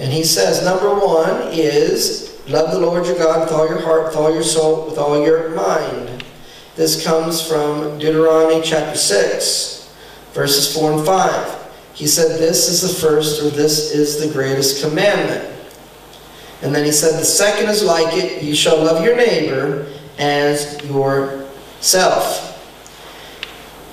[0.00, 4.06] And he says, Number one is love the Lord your God with all your heart,
[4.06, 6.24] with all your soul, with all your mind.
[6.74, 9.94] This comes from Deuteronomy chapter 6,
[10.32, 11.70] verses 4 and 5.
[11.94, 15.51] He said, This is the first, or this is the greatest commandment.
[16.62, 19.88] And then he said, The second is like it, you shall love your neighbor
[20.18, 22.48] as yourself.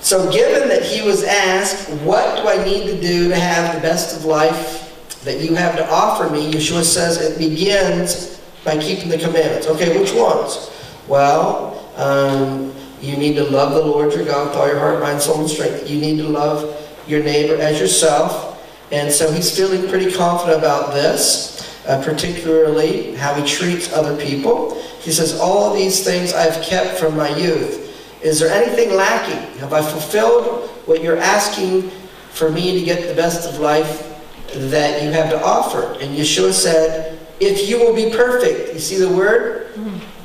[0.01, 3.81] So, given that he was asked, What do I need to do to have the
[3.81, 6.53] best of life that you have to offer me?
[6.53, 9.67] Yeshua says it begins by keeping the commandments.
[9.67, 10.71] Okay, which ones?
[11.07, 15.21] Well, um, you need to love the Lord your God with all your heart, mind,
[15.21, 15.89] soul, and strength.
[15.89, 16.75] You need to love
[17.07, 18.45] your neighbor as yourself.
[18.91, 21.59] And so he's feeling pretty confident about this
[21.89, 24.79] uh, particularly how he treats other people.
[25.01, 27.87] He says, All these things I've kept from my youth.
[28.21, 29.57] Is there anything lacking?
[29.59, 31.89] Have I fulfilled what you're asking
[32.31, 34.05] for me to get the best of life
[34.53, 35.93] that you have to offer?
[35.99, 39.73] And Yeshua said, If you will be perfect, you see the word?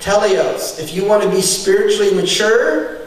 [0.00, 0.78] Teleos.
[0.78, 3.06] If you want to be spiritually mature,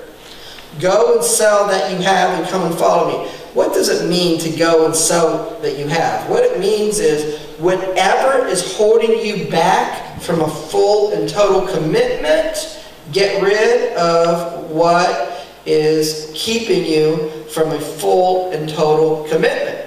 [0.79, 3.29] go and sell that you have and come and follow me.
[3.53, 6.27] What does it mean to go and sell that you have?
[6.27, 12.81] What it means is whatever is holding you back from a full and total commitment,
[13.11, 19.85] get rid of what is keeping you from a full and total commitment.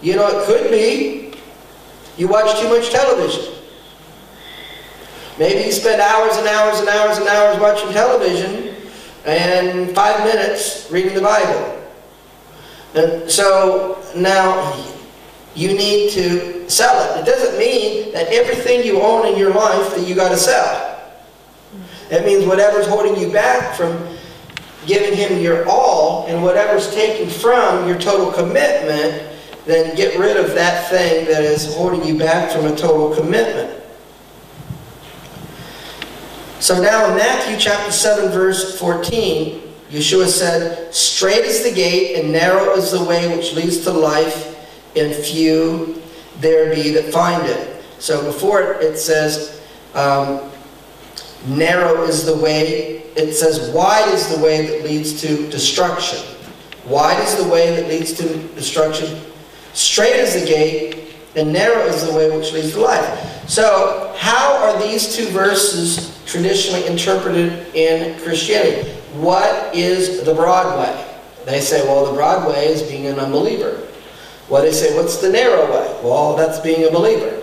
[0.00, 1.34] You know, it could be
[2.16, 3.54] you watch too much television.
[5.38, 8.74] Maybe you spend hours and hours and hours and hours watching television
[9.24, 11.78] and five minutes reading the Bible.
[12.94, 14.72] And so now
[15.54, 17.20] you need to sell it.
[17.20, 21.00] It doesn't mean that everything you own in your life that you got to sell.
[22.10, 24.16] It means whatever's holding you back from
[24.86, 29.30] giving Him your all, and whatever's taken from your total commitment,
[29.64, 33.80] then get rid of that thing that is holding you back from a total commitment.
[36.58, 42.32] So now in Matthew chapter 7, verse 14, Yeshua said, Strait is the gate, and
[42.32, 44.61] narrow is the way which leads to life,
[44.96, 46.02] and few
[46.40, 47.82] there be that find it.
[47.98, 49.62] So before it, says,
[49.94, 50.50] um,
[51.46, 56.18] Narrow is the way, it says, Wide is the way that leads to destruction.
[56.86, 59.20] Wide is the way that leads to destruction.
[59.72, 63.48] Strait is the gate, and narrow is the way which leads to life.
[63.48, 68.90] So, how are these two verses traditionally interpreted in Christianity?
[69.14, 71.18] What is the broad way?
[71.44, 73.88] They say, well, the broad way is being an unbeliever.
[74.48, 76.00] Well, they say, what's the narrow way?
[76.02, 77.42] Well, that's being a believer.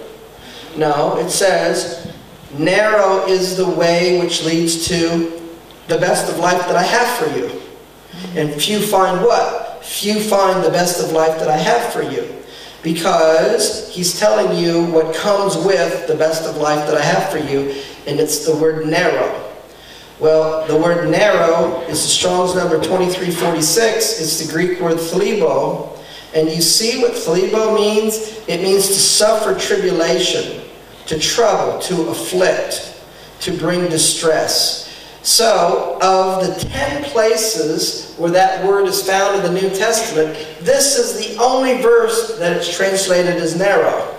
[0.75, 2.13] No, it says,
[2.53, 5.39] narrow is the way which leads to
[5.87, 7.61] the best of life that I have for you.
[8.35, 9.83] And few find what?
[9.83, 12.35] Few find the best of life that I have for you.
[12.83, 17.39] Because he's telling you what comes with the best of life that I have for
[17.39, 19.45] you, and it's the word narrow.
[20.19, 24.21] Well, the word narrow is the Strong's number 2346.
[24.21, 25.98] It's the Greek word thlibo.
[26.33, 28.39] And you see what thlibo means?
[28.47, 30.61] It means to suffer tribulation,
[31.07, 33.01] to trouble, to afflict,
[33.41, 34.85] to bring distress.
[35.21, 40.97] So, of the ten places where that word is found in the New Testament, this
[40.97, 44.15] is the only verse that it's translated as narrow.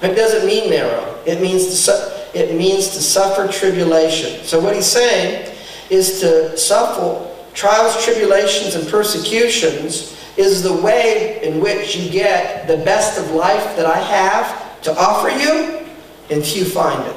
[0.00, 1.18] It doesn't mean narrow.
[1.26, 4.42] It means to it means to suffer tribulation.
[4.44, 5.54] So what he's saying
[5.90, 12.78] is to suffer trials, tribulations, and persecutions is the way in which you get the
[12.78, 15.86] best of life that I have to offer you,
[16.30, 17.16] and few find it.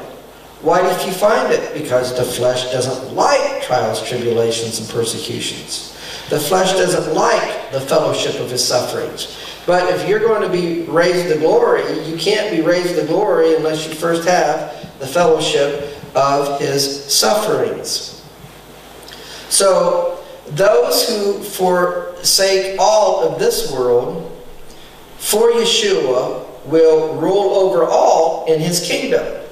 [0.61, 1.73] Why do few find it?
[1.73, 5.91] Because the flesh doesn't like trials, tribulations, and persecutions.
[6.29, 9.37] The flesh doesn't like the fellowship of his sufferings.
[9.65, 13.55] But if you're going to be raised to glory, you can't be raised to glory
[13.55, 18.23] unless you first have the fellowship of his sufferings.
[19.49, 24.31] So, those who forsake all of this world
[25.17, 29.43] for Yeshua will rule over all in his kingdom.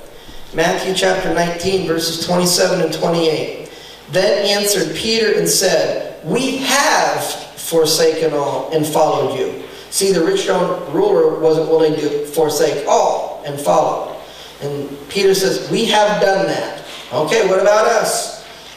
[0.54, 3.72] Matthew chapter 19, verses 27 and 28.
[4.12, 9.64] Then answered Peter and said, We have forsaken all and followed you.
[9.90, 14.20] See, the rich young ruler wasn't willing to forsake all and follow.
[14.62, 16.84] And Peter says, We have done that.
[17.12, 18.33] Okay, what about us?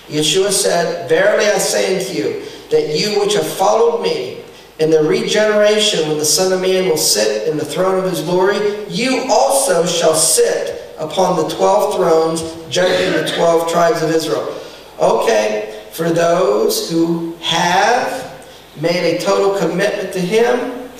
[0.08, 4.42] Yeshua said, Verily I say unto you, that you which have followed me,
[4.78, 8.20] in the regeneration when the Son of Man will sit in the throne of his
[8.20, 14.54] glory, you also shall sit upon the 12 thrones, judging the 12 tribes of Israel.
[14.98, 18.46] Okay, for those who have
[18.80, 20.90] made a total commitment to Him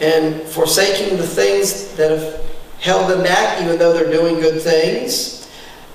[0.00, 2.40] and forsaking the things that have
[2.80, 5.50] held them back, even though they're doing good things,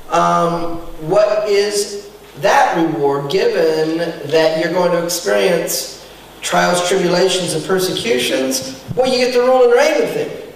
[0.09, 0.77] um,
[1.09, 2.06] what is
[2.41, 3.97] that reward given
[4.29, 6.07] that you're going to experience
[6.41, 8.83] trials, tribulations, and persecutions?
[8.95, 10.47] Well, you get to rule and reign with Him.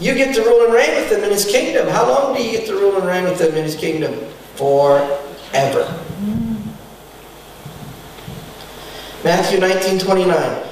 [0.00, 1.86] You get to rule and reign with him in his kingdom.
[1.86, 4.14] How long do you get to rule and reign with him in his kingdom?
[4.54, 6.02] Forever.
[9.22, 10.62] Matthew 19, 29.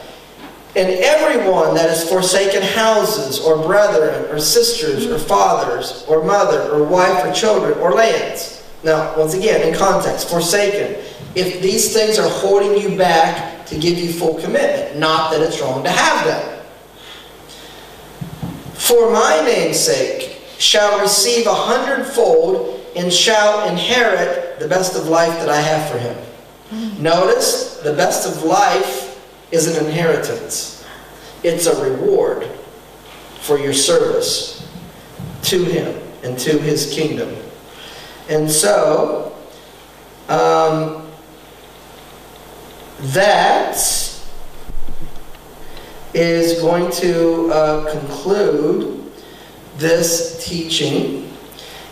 [0.76, 6.84] And everyone that has forsaken houses, or brethren, or sisters, or fathers, or mother, or
[6.84, 8.57] wife, or children, or lands.
[8.84, 11.02] Now, once again, in context, forsaken.
[11.34, 15.60] If these things are holding you back to give you full commitment, not that it's
[15.60, 16.58] wrong to have them
[18.88, 25.32] for my name's sake, shall receive a hundredfold and shall inherit the best of life
[25.40, 26.16] that I have for him.
[26.70, 27.02] Mm-hmm.
[27.02, 29.20] Notice, the best of life
[29.52, 30.86] is an inheritance.
[31.42, 32.48] It's a reward
[33.40, 34.66] for your service
[35.42, 37.36] to him and to his kingdom.
[38.28, 39.34] And so,
[40.28, 41.08] um,
[43.00, 43.76] that
[46.14, 49.10] is going to uh, conclude
[49.78, 51.32] this teaching.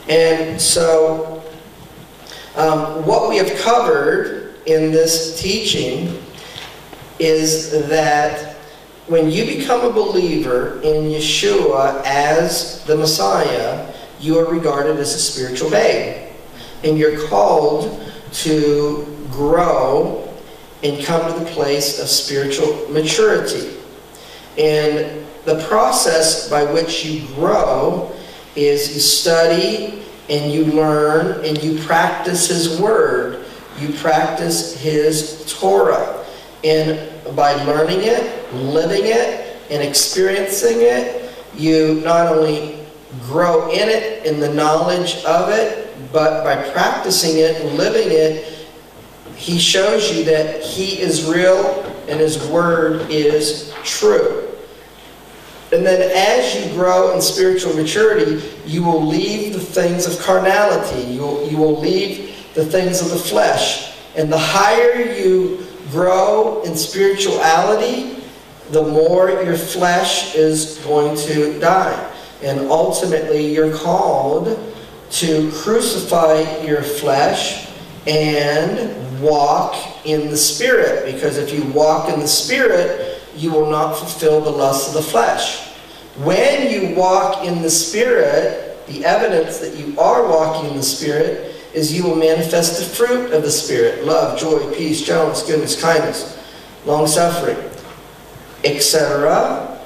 [0.08, 1.42] And so,
[2.56, 6.22] um, what we have covered in this teaching
[7.18, 8.56] is that
[9.06, 15.18] when you become a believer in Yeshua as the Messiah, you are regarded as a
[15.18, 16.25] spiritual babe.
[16.84, 18.02] And you're called
[18.32, 20.32] to grow
[20.82, 23.76] and come to the place of spiritual maturity.
[24.58, 28.12] And the process by which you grow
[28.54, 33.46] is you study and you learn and you practice His Word
[33.80, 36.24] you practice His Torah.
[36.64, 42.78] And by learning it, living it, and experiencing it, you not only
[43.22, 48.66] grow in it, in the knowledge of it, but by practicing it and living it,
[49.36, 54.46] He shows you that He is real and His Word is true.
[55.72, 61.02] And then as you grow in spiritual maturity, you will leave the things of carnality.
[61.12, 63.96] You will, you will leave the things of the flesh.
[64.14, 68.22] And the higher you grow in spirituality,
[68.70, 72.12] the more your flesh is going to die.
[72.42, 74.48] And ultimately, you're called
[75.10, 77.68] to crucify your flesh
[78.06, 81.12] and walk in the Spirit.
[81.12, 85.10] Because if you walk in the Spirit, you will not fulfill the lusts of the
[85.10, 85.68] flesh.
[86.16, 91.54] When you walk in the Spirit, the evidence that you are walking in the Spirit
[91.74, 96.38] is you will manifest the fruit of the Spirit love, joy, peace, gentleness, goodness, kindness,
[96.86, 97.58] long suffering,
[98.64, 99.78] etc.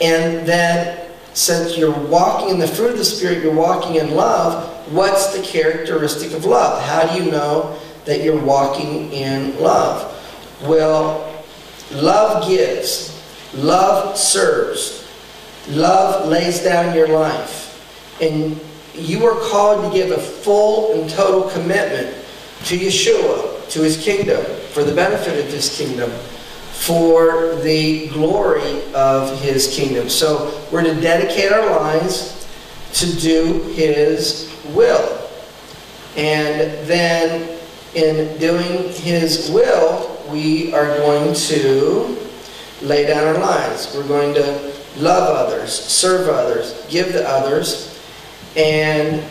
[0.00, 1.03] And then,
[1.34, 5.42] since you're walking in the fruit of the Spirit, you're walking in love, what's the
[5.42, 6.82] characteristic of love?
[6.82, 10.10] How do you know that you're walking in love?
[10.62, 11.44] Well,
[11.90, 13.20] love gives,
[13.54, 15.08] love serves,
[15.68, 17.62] love lays down your life.
[18.22, 18.60] And
[18.94, 22.16] you are called to give a full and total commitment
[22.66, 26.12] to Yeshua, to his kingdom, for the benefit of his kingdom,
[26.86, 30.08] for the glory of his kingdom.
[30.10, 32.46] So we're to dedicate our lives
[32.94, 35.20] to do his will.
[36.16, 37.58] And then
[37.94, 42.18] in doing his will, we are going to
[42.82, 43.94] lay down our lives.
[43.94, 47.98] We're going to love others, serve others, give to others,
[48.56, 49.24] and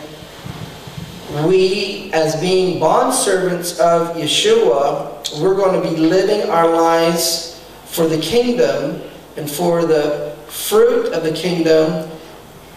[1.46, 8.18] we, as being bondservants of Yeshua, we're going to be living our lives for the
[8.18, 9.02] kingdom
[9.36, 12.10] and for the fruit of the kingdom,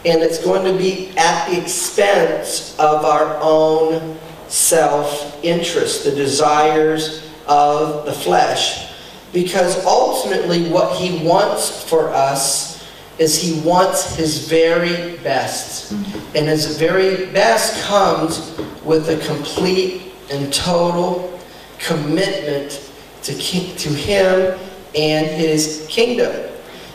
[0.05, 8.05] and it's going to be at the expense of our own self-interest, the desires of
[8.05, 8.91] the flesh.
[9.33, 12.76] Because ultimately what he wants for us
[13.19, 15.91] is he wants his very best.
[16.35, 21.39] And his very best comes with a complete and total
[21.79, 22.91] commitment
[23.23, 24.59] to, to him
[24.95, 26.51] and his kingdom.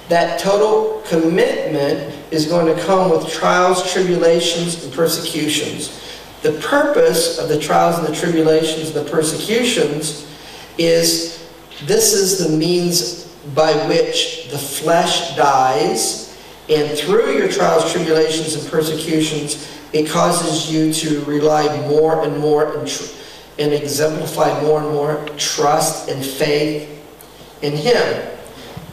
[0.09, 5.99] That total commitment is going to come with trials, tribulations, and persecutions.
[6.43, 10.29] The purpose of the trials and the tribulations and the persecutions
[10.79, 11.49] is
[11.85, 16.39] this is the means by which the flesh dies,
[16.69, 22.79] and through your trials, tribulations, and persecutions, it causes you to rely more and more
[22.79, 23.13] and,
[23.59, 26.89] and exemplify more and more trust and faith
[27.63, 28.39] in Him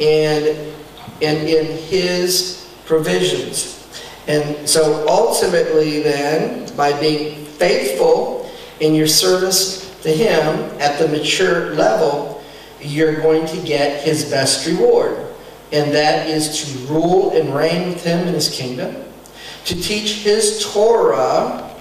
[0.02, 0.74] and,
[1.22, 3.88] and in His provisions.
[4.28, 10.42] And so ultimately, then, by being faithful in your service to Him
[10.80, 12.39] at the mature level,
[12.82, 15.18] you're going to get his best reward.
[15.72, 19.04] And that is to rule and reign with him in his kingdom,
[19.66, 21.76] to teach his Torah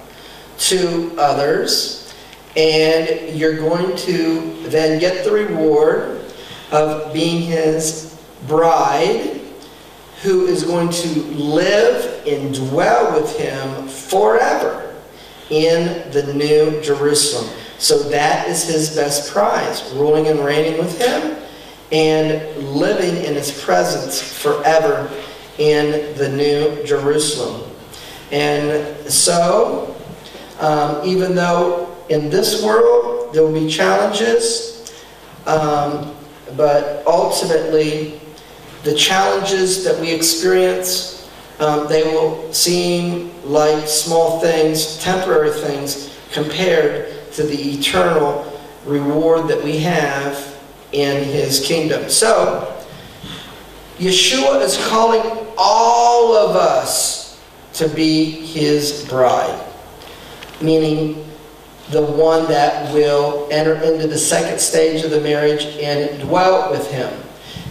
[0.59, 2.13] to others,
[2.55, 6.21] and you're going to then get the reward
[6.71, 9.39] of being his bride,
[10.21, 14.95] who is going to live and dwell with him forever
[15.49, 17.49] in the new Jerusalem.
[17.79, 21.37] So that is his best prize, ruling and reigning with him
[21.91, 25.09] and living in his presence forever
[25.57, 27.69] in the new Jerusalem.
[28.31, 29.95] And so,
[30.59, 34.93] um, even though in this world there will be challenges,
[35.45, 36.15] um,
[36.57, 38.19] but ultimately
[38.83, 47.08] the challenges that we experience, um, they will seem like small things, temporary things, compared
[47.33, 50.57] to the eternal reward that we have
[50.91, 52.09] in his kingdom.
[52.09, 52.75] So,
[53.97, 55.21] Yeshua is calling
[55.57, 57.39] all of us
[57.73, 59.61] to be his bride,
[60.61, 61.25] meaning
[61.91, 66.89] the one that will enter into the second stage of the marriage and dwell with
[66.89, 67.11] him.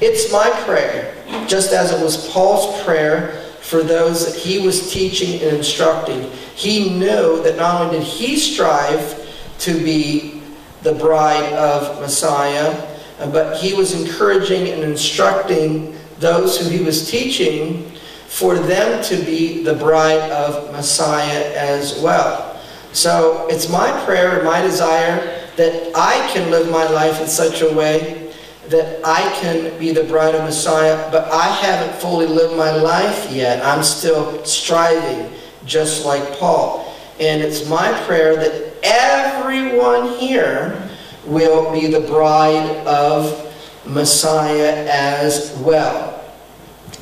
[0.01, 1.15] It's my prayer,
[1.47, 6.31] just as it was Paul's prayer for those that he was teaching and instructing.
[6.55, 9.18] He knew that not only did he strive
[9.59, 10.43] to be
[10.83, 12.71] the bride of Messiah,
[13.19, 17.91] uh, but he was encouraging and instructing those who he was teaching
[18.27, 22.61] for them to be the bride of Messiah as well.
[22.93, 27.63] So it's my prayer and my desire that I can live my life in such
[27.63, 28.33] a way
[28.69, 33.31] that I can be the bride of Messiah, but I haven't fully lived my life
[33.31, 33.65] yet.
[33.65, 35.33] I'm still striving,
[35.65, 36.95] just like Paul.
[37.19, 40.89] And it's my prayer that everyone here
[41.25, 43.45] will be the bride of
[43.87, 46.15] Messiah as well.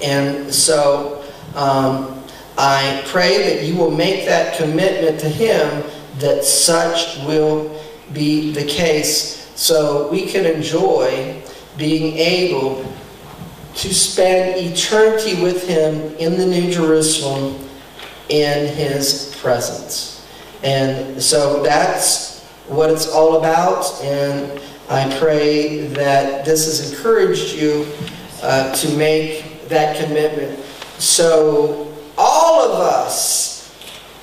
[0.03, 1.25] And so
[1.55, 2.23] um,
[2.59, 5.85] I pray that you will make that commitment to Him
[6.19, 7.81] that such will
[8.13, 11.43] be the case so we can enjoy
[11.77, 12.85] being able
[13.75, 17.59] to spend eternity with Him in the New Jerusalem
[18.29, 20.16] in His presence.
[20.63, 24.01] And so that's what it's all about.
[24.03, 27.87] And I pray that this has encouraged you
[28.43, 30.59] uh, to make that commitment.
[30.99, 33.57] So all of us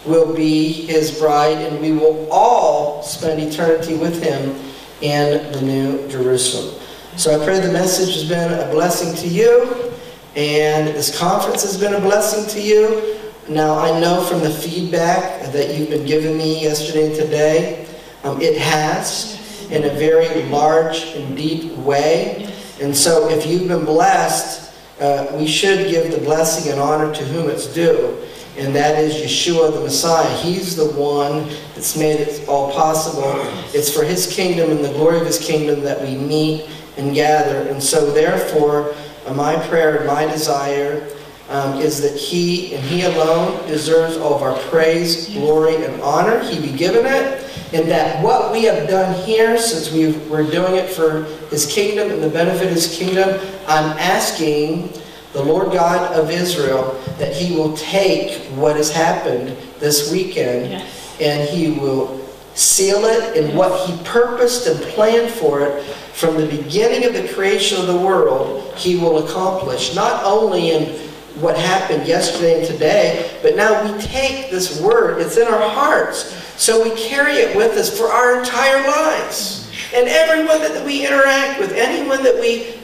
[0.06, 4.56] will be his bride, and we will all spend eternity with him
[5.02, 6.80] in the New Jerusalem.
[7.16, 9.92] So I pray the message has been a blessing to you,
[10.36, 13.20] and this conference has been a blessing to you.
[13.50, 17.88] Now, I know from the feedback that you've been giving me yesterday and today,
[18.24, 22.50] um, it has in a very large and deep way.
[22.82, 27.24] And so, if you've been blessed, uh, we should give the blessing and honor to
[27.26, 28.18] whom it's due
[28.58, 30.38] and that is Yeshua the Messiah.
[30.38, 33.34] He's the one that's made it all possible.
[33.74, 37.68] It's for His kingdom and the glory of His kingdom that we meet and gather.
[37.70, 38.94] And so, therefore,
[39.26, 41.10] uh, my prayer and my desire
[41.50, 46.40] um, is that He and He alone deserves all of our praise, glory, and honor.
[46.40, 47.50] He be given it.
[47.74, 52.12] And that what we have done here, since we we're doing it for His kingdom
[52.12, 54.94] and the benefit of His kingdom, I'm asking
[55.34, 61.18] the Lord God of Israel, that He will take what has happened this weekend yes.
[61.20, 62.24] and He will
[62.54, 65.84] seal it in what He purposed and planned for it
[66.14, 69.96] from the beginning of the creation of the world, He will accomplish.
[69.96, 75.38] Not only in what happened yesterday and today, but now we take this word, it's
[75.38, 79.72] in our hearts, so we carry it with us for our entire lives.
[79.96, 82.76] And everyone that we interact with, anyone that we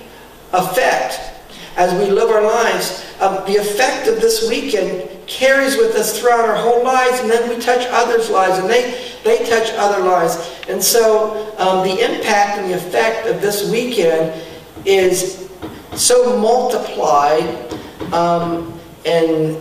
[0.54, 1.20] affect,
[1.78, 6.48] as we live our lives, um, the effect of this weekend carries with us throughout
[6.48, 10.38] our whole lives, and then we touch others' lives, and they, they touch other lives.
[10.68, 14.42] And so um, the impact and the effect of this weekend
[14.86, 15.50] is
[15.94, 17.69] so multiplied.
[18.14, 19.58] Um, and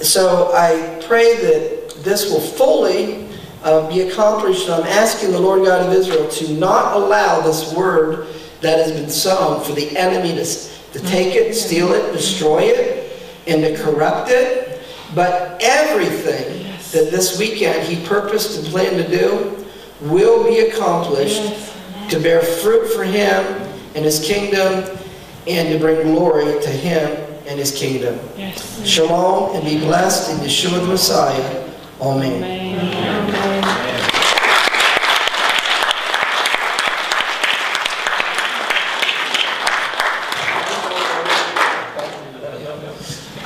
[0.00, 3.28] so I pray that this will fully
[3.62, 4.68] uh, be accomplished.
[4.70, 8.28] I'm asking the Lord God of Israel to not allow this word
[8.60, 10.44] that has been sown for the enemy to
[10.92, 13.12] to take it, steal it, destroy it,
[13.46, 14.80] and to corrupt it.
[15.14, 19.66] But everything that this weekend he purposed and planned to do
[20.00, 21.70] will be accomplished
[22.10, 23.44] to bear fruit for him
[23.94, 24.84] and his kingdom
[25.46, 28.20] and to bring glory to him and his kingdom.
[28.36, 28.86] Yes.
[28.86, 31.66] Shalom and be blessed in Yeshua the Messiah.
[32.00, 32.44] Amen.
[32.44, 33.34] Amen.
[33.34, 33.64] Amen.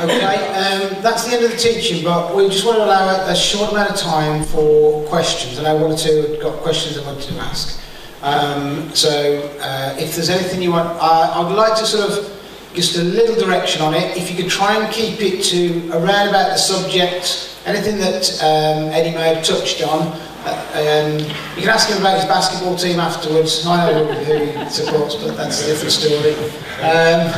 [0.00, 3.36] Okay, um, that's the end of the teaching, but we just want to allow a,
[3.36, 5.58] short amount of time for questions.
[5.58, 7.80] And I wanted to got questions I wanted to ask.
[8.20, 12.31] Um, so uh, if there's anything you want, I would like to sort of
[12.74, 14.16] just a little direction on it.
[14.16, 18.90] If you could try and keep it to around about the subject, anything that um,
[18.92, 20.18] Eddie may have touched on.
[20.44, 21.18] Uh, um,
[21.54, 23.64] you can ask him about his basketball team afterwards.
[23.64, 26.34] I know who he supports, but that's a different story.
[26.82, 27.30] Um,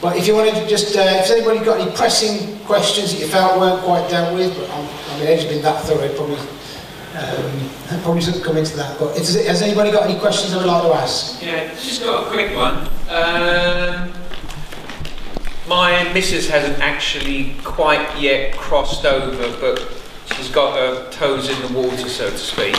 [0.00, 3.26] but if you wanted to just, uh, if anybody got any pressing questions that you
[3.26, 6.36] felt weren't quite dealt with, but I'm, I mean, Ed's been that thorough, probably
[7.16, 8.98] um, probably shouldn't come into that.
[8.98, 11.42] But has anybody got any questions they would like to ask?
[11.42, 12.86] Yeah, just got a quick one.
[13.08, 14.12] Um,
[15.68, 19.80] my missus hasn't actually quite yet crossed over, but
[20.34, 22.76] she's got her toes in the water, so to speak.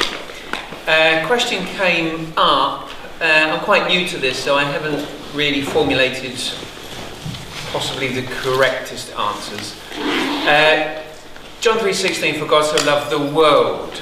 [0.87, 2.89] Uh, question came up.
[3.19, 6.39] Uh, I'm quite new to this, so I haven't really formulated
[7.71, 9.75] possibly the correctest answers.
[10.47, 11.01] Uh,
[11.61, 14.01] John 3.16, for God so loved the world,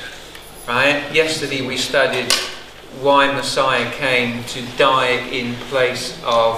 [0.67, 1.09] right?
[1.13, 2.31] Yesterday we studied
[3.01, 6.57] why Messiah came to die in place of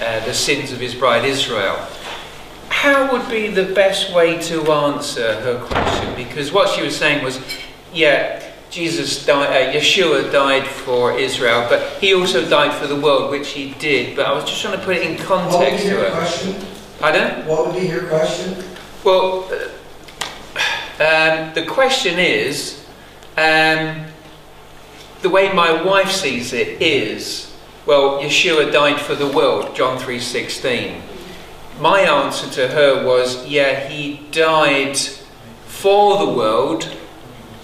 [0.00, 1.76] uh, the sins of his bride Israel.
[2.68, 6.14] How would be the best way to answer her question?
[6.14, 7.40] Because what she was saying was,
[7.92, 13.30] yeah, Jesus died, uh, Yeshua died for Israel, but he also died for the world,
[13.30, 14.14] which he did.
[14.14, 16.66] But I was just trying to put it in context what would be your Question?
[17.00, 17.46] Pardon?
[17.46, 18.62] What would be your question?
[19.04, 19.68] Well, uh,
[21.02, 22.84] um, the question is,
[23.36, 24.04] um,
[25.22, 27.47] the way my wife sees it is,
[27.88, 31.00] well, Yeshua died for the world, John 3:16.
[31.80, 34.98] My answer to her was, yeah, he died
[35.66, 36.94] for the world,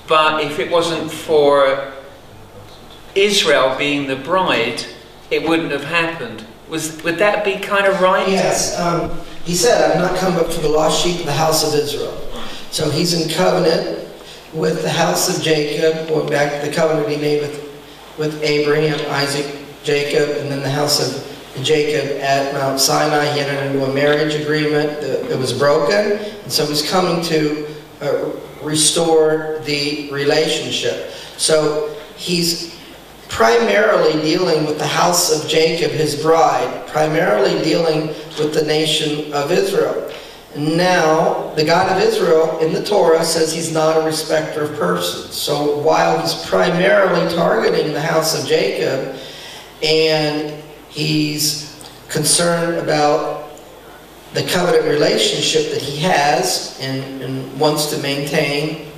[0.06, 1.92] but if it wasn't for
[3.14, 4.86] Israel being the bride,
[5.30, 6.46] it wouldn't have happened.
[6.70, 8.26] Was would that be kind of right?
[8.26, 9.10] Yes, um,
[9.44, 12.18] he said, I've not come but for the lost sheep of the house of Israel.
[12.70, 14.08] So he's in covenant
[14.54, 18.98] with the house of Jacob, going back to the covenant he made with, with Abraham,
[19.10, 23.26] Isaac, Jacob, and then the house of Jacob at Mount Sinai.
[23.32, 27.66] He entered into a marriage agreement that it was broken, and so he's coming to
[28.00, 28.30] uh,
[28.62, 31.10] restore the relationship.
[31.36, 32.74] So he's
[33.28, 38.08] primarily dealing with the house of Jacob, his bride, primarily dealing
[38.38, 40.10] with the nation of Israel.
[40.56, 45.34] Now, the God of Israel in the Torah says he's not a respecter of persons.
[45.34, 49.16] So while he's primarily targeting the house of Jacob
[49.84, 53.50] and he's concerned about
[54.32, 58.90] the covenant relationship that he has and, and wants to maintain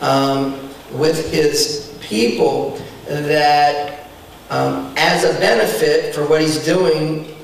[0.00, 4.08] um, with his people, that
[4.50, 7.34] um, as a benefit for what he's doing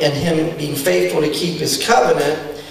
[0.00, 2.62] and him being faithful to keep his covenant,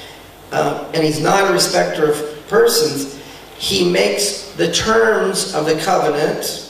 [0.51, 3.19] um, and he's not a respecter of persons,
[3.57, 6.64] he makes the terms of the covenant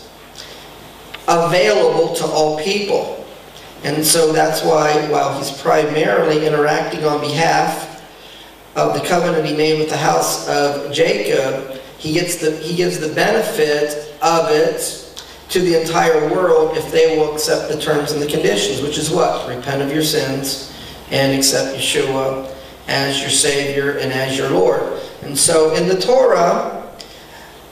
[1.27, 3.25] available to all people.
[3.83, 8.03] And so that's why, while he's primarily interacting on behalf
[8.75, 12.99] of the covenant he made with the house of Jacob, he gets the he gives
[12.99, 15.01] the benefit of it
[15.49, 19.09] to the entire world if they will accept the terms and the conditions, which is
[19.09, 19.47] what?
[19.47, 20.73] Repent of your sins
[21.11, 22.51] and accept Yeshua
[22.87, 24.99] as your Savior and as your Lord.
[25.21, 26.84] And so in the Torah,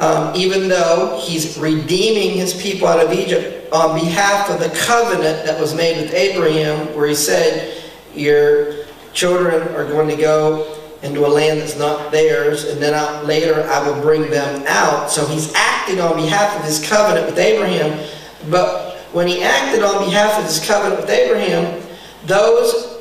[0.04, 5.46] um, even though he's redeeming his people out of Egypt on behalf of the covenant
[5.46, 7.82] that was made with Abraham, where he said,
[8.14, 13.22] Your children are going to go into a land that's not theirs, and then I,
[13.22, 15.10] later I will bring them out.
[15.10, 18.06] So he's acting on behalf of his covenant with Abraham.
[18.50, 21.82] But when he acted on behalf of his covenant with Abraham,
[22.26, 22.98] those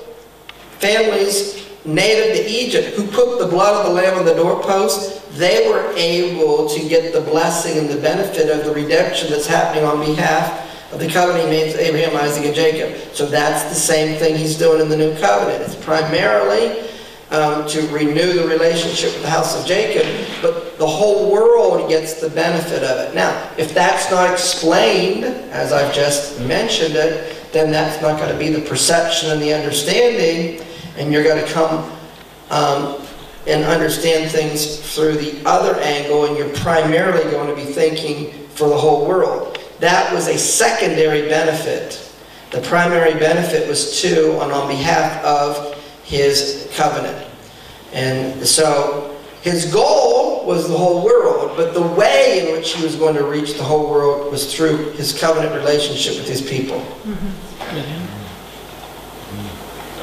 [0.78, 5.68] families native to Egypt who put the blood of the lamb on the doorpost, they
[5.68, 10.01] were able to get the blessing and the benefit of the redemption that's happening on
[10.01, 13.14] behalf of the covenant he made with Abraham, Isaac, and Jacob.
[13.14, 15.62] So that's the same thing he's doing in the new covenant.
[15.62, 16.89] It's primarily
[17.30, 20.07] um, to renew the relationship with the house of Jacob,
[20.43, 23.14] but the whole world gets the benefit of it.
[23.14, 28.39] Now, if that's not explained, as I've just mentioned it, then that's not going to
[28.39, 30.62] be the perception and the understanding,
[30.97, 31.90] and you're going to come
[32.51, 33.01] um,
[33.47, 38.68] and understand things through the other angle, and you're primarily going to be thinking for
[38.68, 39.59] the whole world.
[39.80, 42.09] That was a secondary benefit.
[42.51, 45.74] The primary benefit was to and on behalf of
[46.05, 47.26] his covenant.
[47.93, 52.95] And so his goal was the whole world, but the way in which he was
[52.95, 56.78] going to reach the whole world was through his covenant relationship with his people.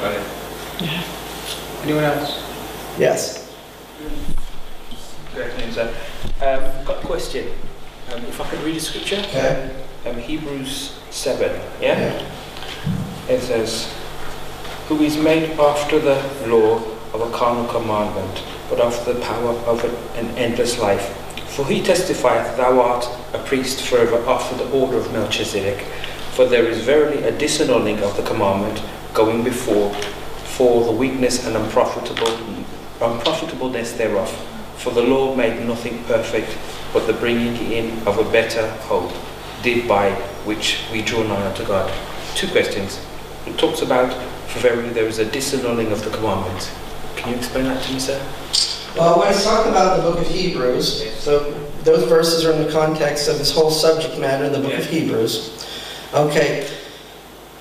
[0.00, 0.39] Got it.
[0.80, 2.42] Anyone else?
[2.98, 3.52] Yes.
[5.34, 5.94] Good afternoon, sir.
[6.40, 7.48] Um, got a question.
[8.12, 9.70] Um, if I could read a scripture, Okay.
[10.06, 12.24] um, Hebrews 7, yeah?
[13.28, 13.92] It says,
[14.88, 16.76] Who is made after the law
[17.12, 19.84] of a carnal commandment, but after the power of
[20.16, 21.14] an endless life.
[21.50, 25.82] For he testifieth, Thou art a priest forever after the order of Melchizedek.
[26.32, 29.94] For there is verily a disannulling of the commandment going before
[30.60, 32.28] for the weakness and unprofitable,
[33.00, 34.28] unprofitableness thereof.
[34.76, 36.54] For the law made nothing perfect,
[36.92, 39.10] but the bringing in of a better hope,
[39.62, 40.10] did by
[40.44, 41.90] which we draw nigh unto God.
[42.34, 43.00] Two questions.
[43.46, 44.12] It talks about,
[44.48, 46.70] for verily there is a disannulling of the commandments.
[47.16, 48.20] Can you explain that to me, sir?
[48.98, 51.52] Well, when he's talking about the book of Hebrews, so
[51.84, 54.84] those verses are in the context of this whole subject matter in the book of
[54.84, 55.66] Hebrews.
[56.12, 56.70] Okay,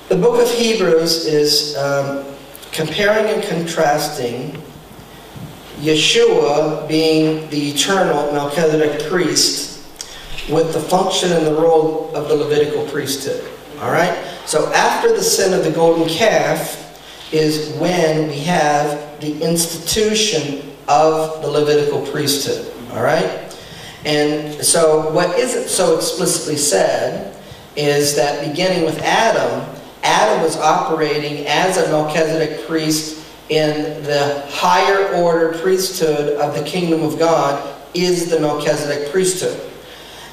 [0.09, 2.25] the book of Hebrews is um,
[2.71, 4.61] comparing and contrasting
[5.79, 9.87] Yeshua being the eternal Melchizedek priest
[10.49, 13.43] with the function and the role of the Levitical priesthood.
[13.81, 14.17] All right?
[14.45, 16.85] So after the sin of the golden calf
[17.31, 22.73] is when we have the institution of the Levitical priesthood.
[22.91, 23.55] All right?
[24.05, 27.35] And so what isn't so explicitly said
[27.75, 35.13] is that beginning with Adam, Adam was operating as a Melchizedek priest in the higher
[35.15, 39.59] order priesthood of the kingdom of God is the Melchizedek priesthood.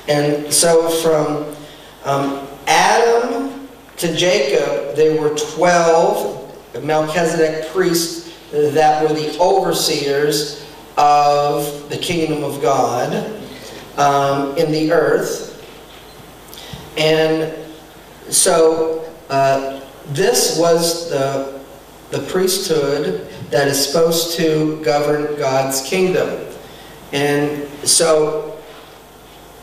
[0.09, 1.57] And so from
[2.05, 10.65] um, Adam to Jacob, there were 12 Melchizedek priests that were the overseers
[10.97, 13.43] of the kingdom of God
[13.97, 15.53] um, in the earth.
[16.97, 17.55] And
[18.33, 21.61] so uh, this was the,
[22.11, 26.47] the priesthood that is supposed to govern God's kingdom.
[27.13, 28.59] And so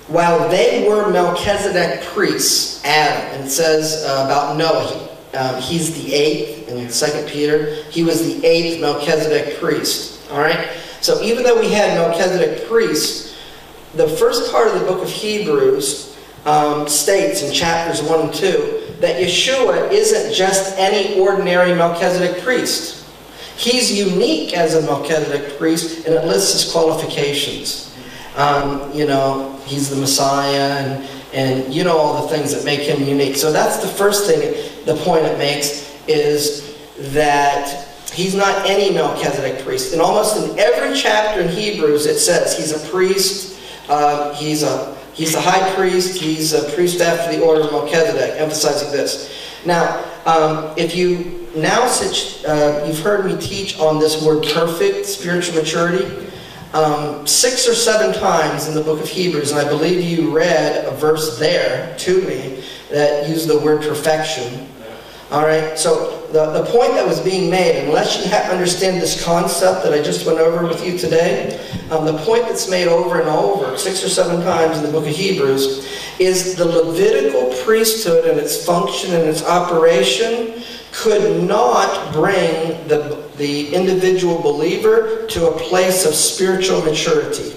[0.07, 6.03] while they were Melchizedek priests, Adam, and it says uh, about Noah, he, um, he's
[6.03, 10.29] the eighth in 2 Peter, he was the eighth Melchizedek priest.
[10.31, 10.69] All right?
[11.01, 13.37] So even though we had Melchizedek priests,
[13.95, 18.82] the first part of the book of Hebrews um, states in chapters 1 and 2
[19.03, 23.05] that Yeshua isn't just any ordinary Melchizedek priest.
[23.57, 27.93] He's unique as a Melchizedek priest, and it lists his qualifications.
[28.37, 32.79] Um, you know, he's the Messiah, and, and you know all the things that make
[32.79, 33.35] him unique.
[33.35, 34.39] So that's the first thing,
[34.85, 36.77] the point it makes, is
[37.11, 39.91] that he's not any Melchizedek priest.
[39.91, 44.97] And almost in every chapter in Hebrews, it says he's a priest, uh, he's a
[45.13, 46.19] He's the high priest.
[46.19, 49.31] He's a priest after the order of Melchizedek, emphasizing this.
[49.65, 55.61] Now, um, if you now, uh, you've heard me teach on this word perfect, spiritual
[55.61, 56.27] maturity,
[56.73, 60.85] um, six or seven times in the book of Hebrews, and I believe you read
[60.85, 64.67] a verse there to me that used the word perfection.
[65.29, 69.83] All right, so the, the point that was being made, unless you understand this concept
[69.83, 73.29] that I just went over with you today, um, the point that's made over and
[73.29, 78.39] over, six or seven times in the book of Hebrews, is the Levitical priesthood and
[78.39, 86.03] its function and its operation could not bring the, the individual believer to a place
[86.03, 87.53] of spiritual maturity.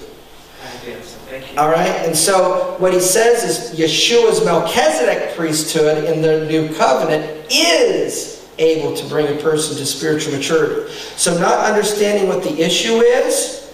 [1.57, 7.47] All right, and so what he says is Yeshua's Melchizedek priesthood in the new covenant
[7.51, 10.91] is able to bring a person to spiritual maturity.
[11.15, 13.73] So not understanding what the issue is,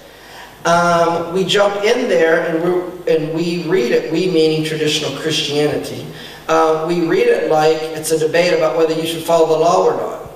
[0.66, 6.06] um, we jump in there and, we and we read it, we meaning traditional Christianity,
[6.48, 9.86] uh, we read it like it's a debate about whether you should follow the law
[9.86, 10.32] or not.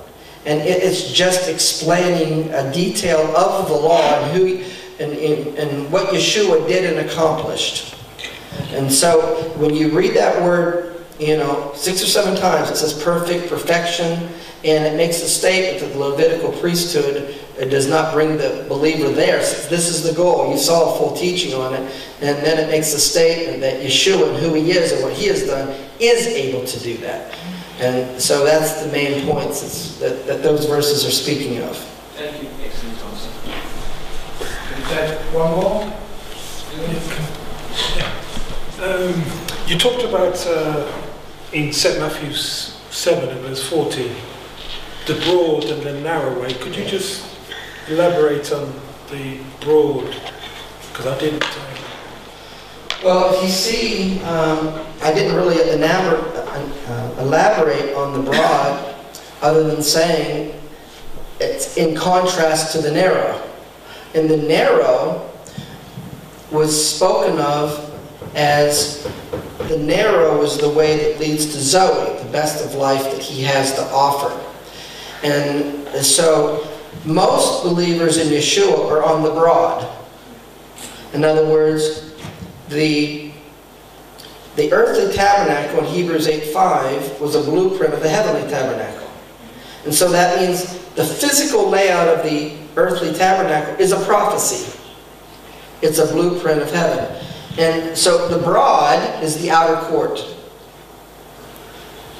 [0.46, 4.64] And it, it's just explaining a detail of the law and, who,
[5.02, 7.94] and, and, and what Yeshua did and accomplished.
[8.70, 9.20] And so
[9.56, 14.28] when you read that word you know, six or seven times it says perfect, perfection,
[14.64, 17.34] and it makes a statement that the Levitical priesthood
[17.70, 19.38] does not bring the believer there.
[19.38, 20.50] This is the goal.
[20.50, 21.80] You saw a full teaching on it.
[22.20, 25.26] And then it makes a statement that Yeshua and who he is and what he
[25.26, 27.36] has done is able to do that.
[27.80, 31.76] And so that's the main points that, that those verses are speaking of.
[31.76, 32.48] Thank you.
[32.64, 33.30] Excellent answer.
[35.36, 35.92] One more?
[37.96, 38.84] Yeah.
[38.84, 39.24] Um,
[39.68, 40.90] you talked about uh,
[41.52, 41.98] in St.
[41.98, 44.10] Matthew 7 and verse 14,
[45.06, 46.52] the broad and the narrow way.
[46.52, 47.24] Could you just
[47.88, 48.72] elaborate on
[49.10, 50.14] the broad?
[50.90, 51.44] Because I didn't.
[51.44, 51.68] Uh...
[53.02, 58.94] Well, if you see, um, I didn't really elaborate, uh, elaborate on the broad
[59.40, 60.60] other than saying
[61.40, 63.40] it's in contrast to the narrow.
[64.14, 65.30] And the narrow
[66.50, 67.87] was spoken of
[68.38, 69.02] as
[69.66, 73.42] the narrow is the way that leads to Zoe, the best of life that he
[73.42, 74.32] has to offer.
[75.24, 76.66] And so
[77.04, 79.92] most believers in Yeshua are on the broad.
[81.12, 82.14] In other words,
[82.68, 83.32] the,
[84.54, 89.10] the earthly tabernacle in Hebrews 8.5 was a blueprint of the heavenly tabernacle.
[89.84, 94.78] And so that means the physical layout of the earthly tabernacle is a prophecy.
[95.82, 97.24] It's a blueprint of heaven.
[97.58, 100.24] And so the broad is the outer court.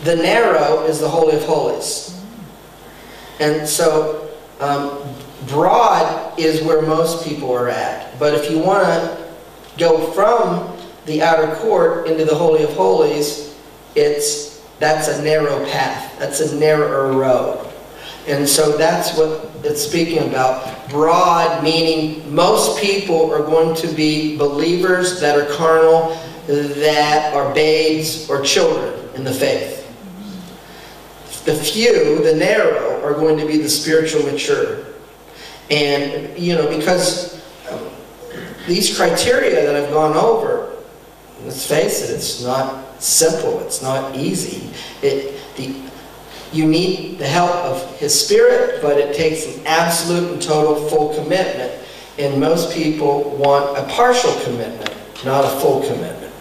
[0.03, 2.21] The narrow is the Holy of Holies.
[3.39, 5.01] And so um,
[5.47, 8.19] broad is where most people are at.
[8.19, 9.29] But if you want to
[9.79, 10.77] go from
[11.07, 13.57] the outer court into the Holy of Holies,
[13.95, 16.19] it's that's a narrow path.
[16.19, 17.68] That's a narrower road.
[18.29, 20.91] And so that's what it's speaking about.
[20.91, 26.15] Broad, meaning most people are going to be believers that are carnal,
[26.47, 29.77] that are babes or children in the faith.
[31.47, 34.85] The few, the narrow, are going to be the spiritual mature.
[35.71, 37.89] And, you know, because um,
[38.67, 40.77] these criteria that I've gone over,
[41.45, 44.71] let's face it, it's not simple, it's not easy.
[45.03, 45.88] It, the,
[46.53, 51.15] you need the help of His Spirit, but it takes an absolute and total full
[51.15, 51.73] commitment.
[52.19, 54.93] And most people want a partial commitment,
[55.25, 56.33] not a full commitment.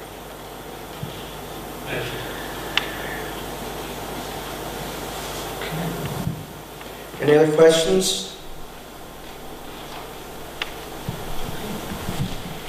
[7.22, 8.38] Any other questions?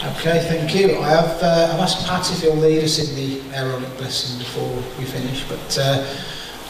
[0.03, 0.99] Okay, thank you.
[0.99, 4.69] I have, uh, I've asked Pat if he'll lead us in the Aaronic blessing before
[4.99, 6.05] we finish, but uh,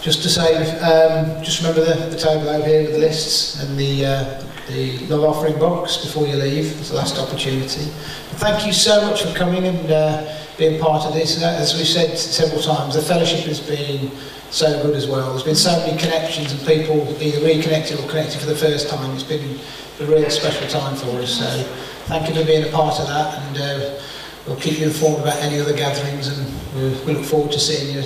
[0.02, 3.78] just to say, um, just remember the, the table out here with the lists and
[3.78, 6.78] the, uh, the love offering box before you leave.
[6.78, 7.84] It's the last opportunity.
[8.30, 11.42] But thank you so much for coming and uh, being part of this.
[11.42, 14.10] Uh, as we've said several times, the fellowship has been
[14.50, 15.30] so good as well.
[15.30, 19.10] There's been so many connections and people either reconnected or connected for the first time.
[19.14, 19.58] It's been
[20.00, 21.38] a real special time for us.
[21.38, 21.62] So
[22.06, 23.42] thank you for being a part of that.
[23.42, 24.00] And uh,
[24.46, 27.94] we'll keep you informed about any other gatherings and we we look forward to seeing
[27.94, 28.02] you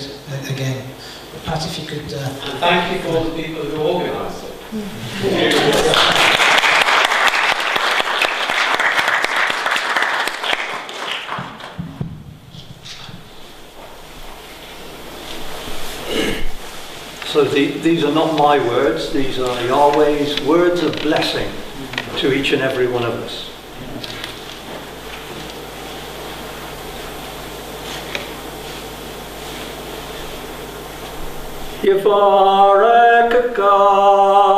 [0.51, 0.82] again.
[1.45, 2.12] Pat, if you could...
[2.14, 4.53] Uh, And thank you for all the people who organised it.
[17.26, 21.51] So the, these are not my words, these are Yahweh's words of blessing
[22.18, 23.51] to each and every one of us.
[31.82, 34.51] Yivarek Adonai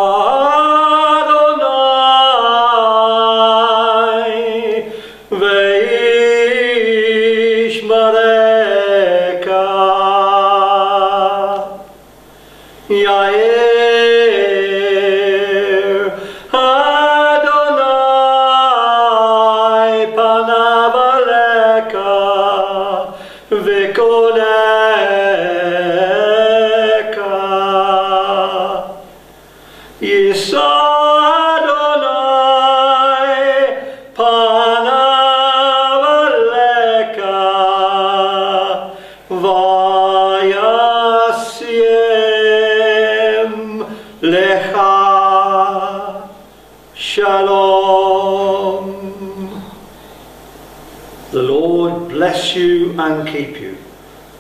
[52.55, 53.77] you and keep you.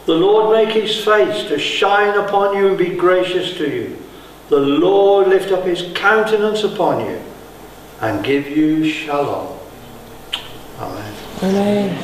[0.07, 3.99] The Lord make his face to shine upon you and be gracious to you.
[4.49, 7.23] The Lord lift up his countenance upon you
[8.01, 9.59] and give you shalom.
[10.79, 11.15] Amen.
[11.39, 12.04] Adonai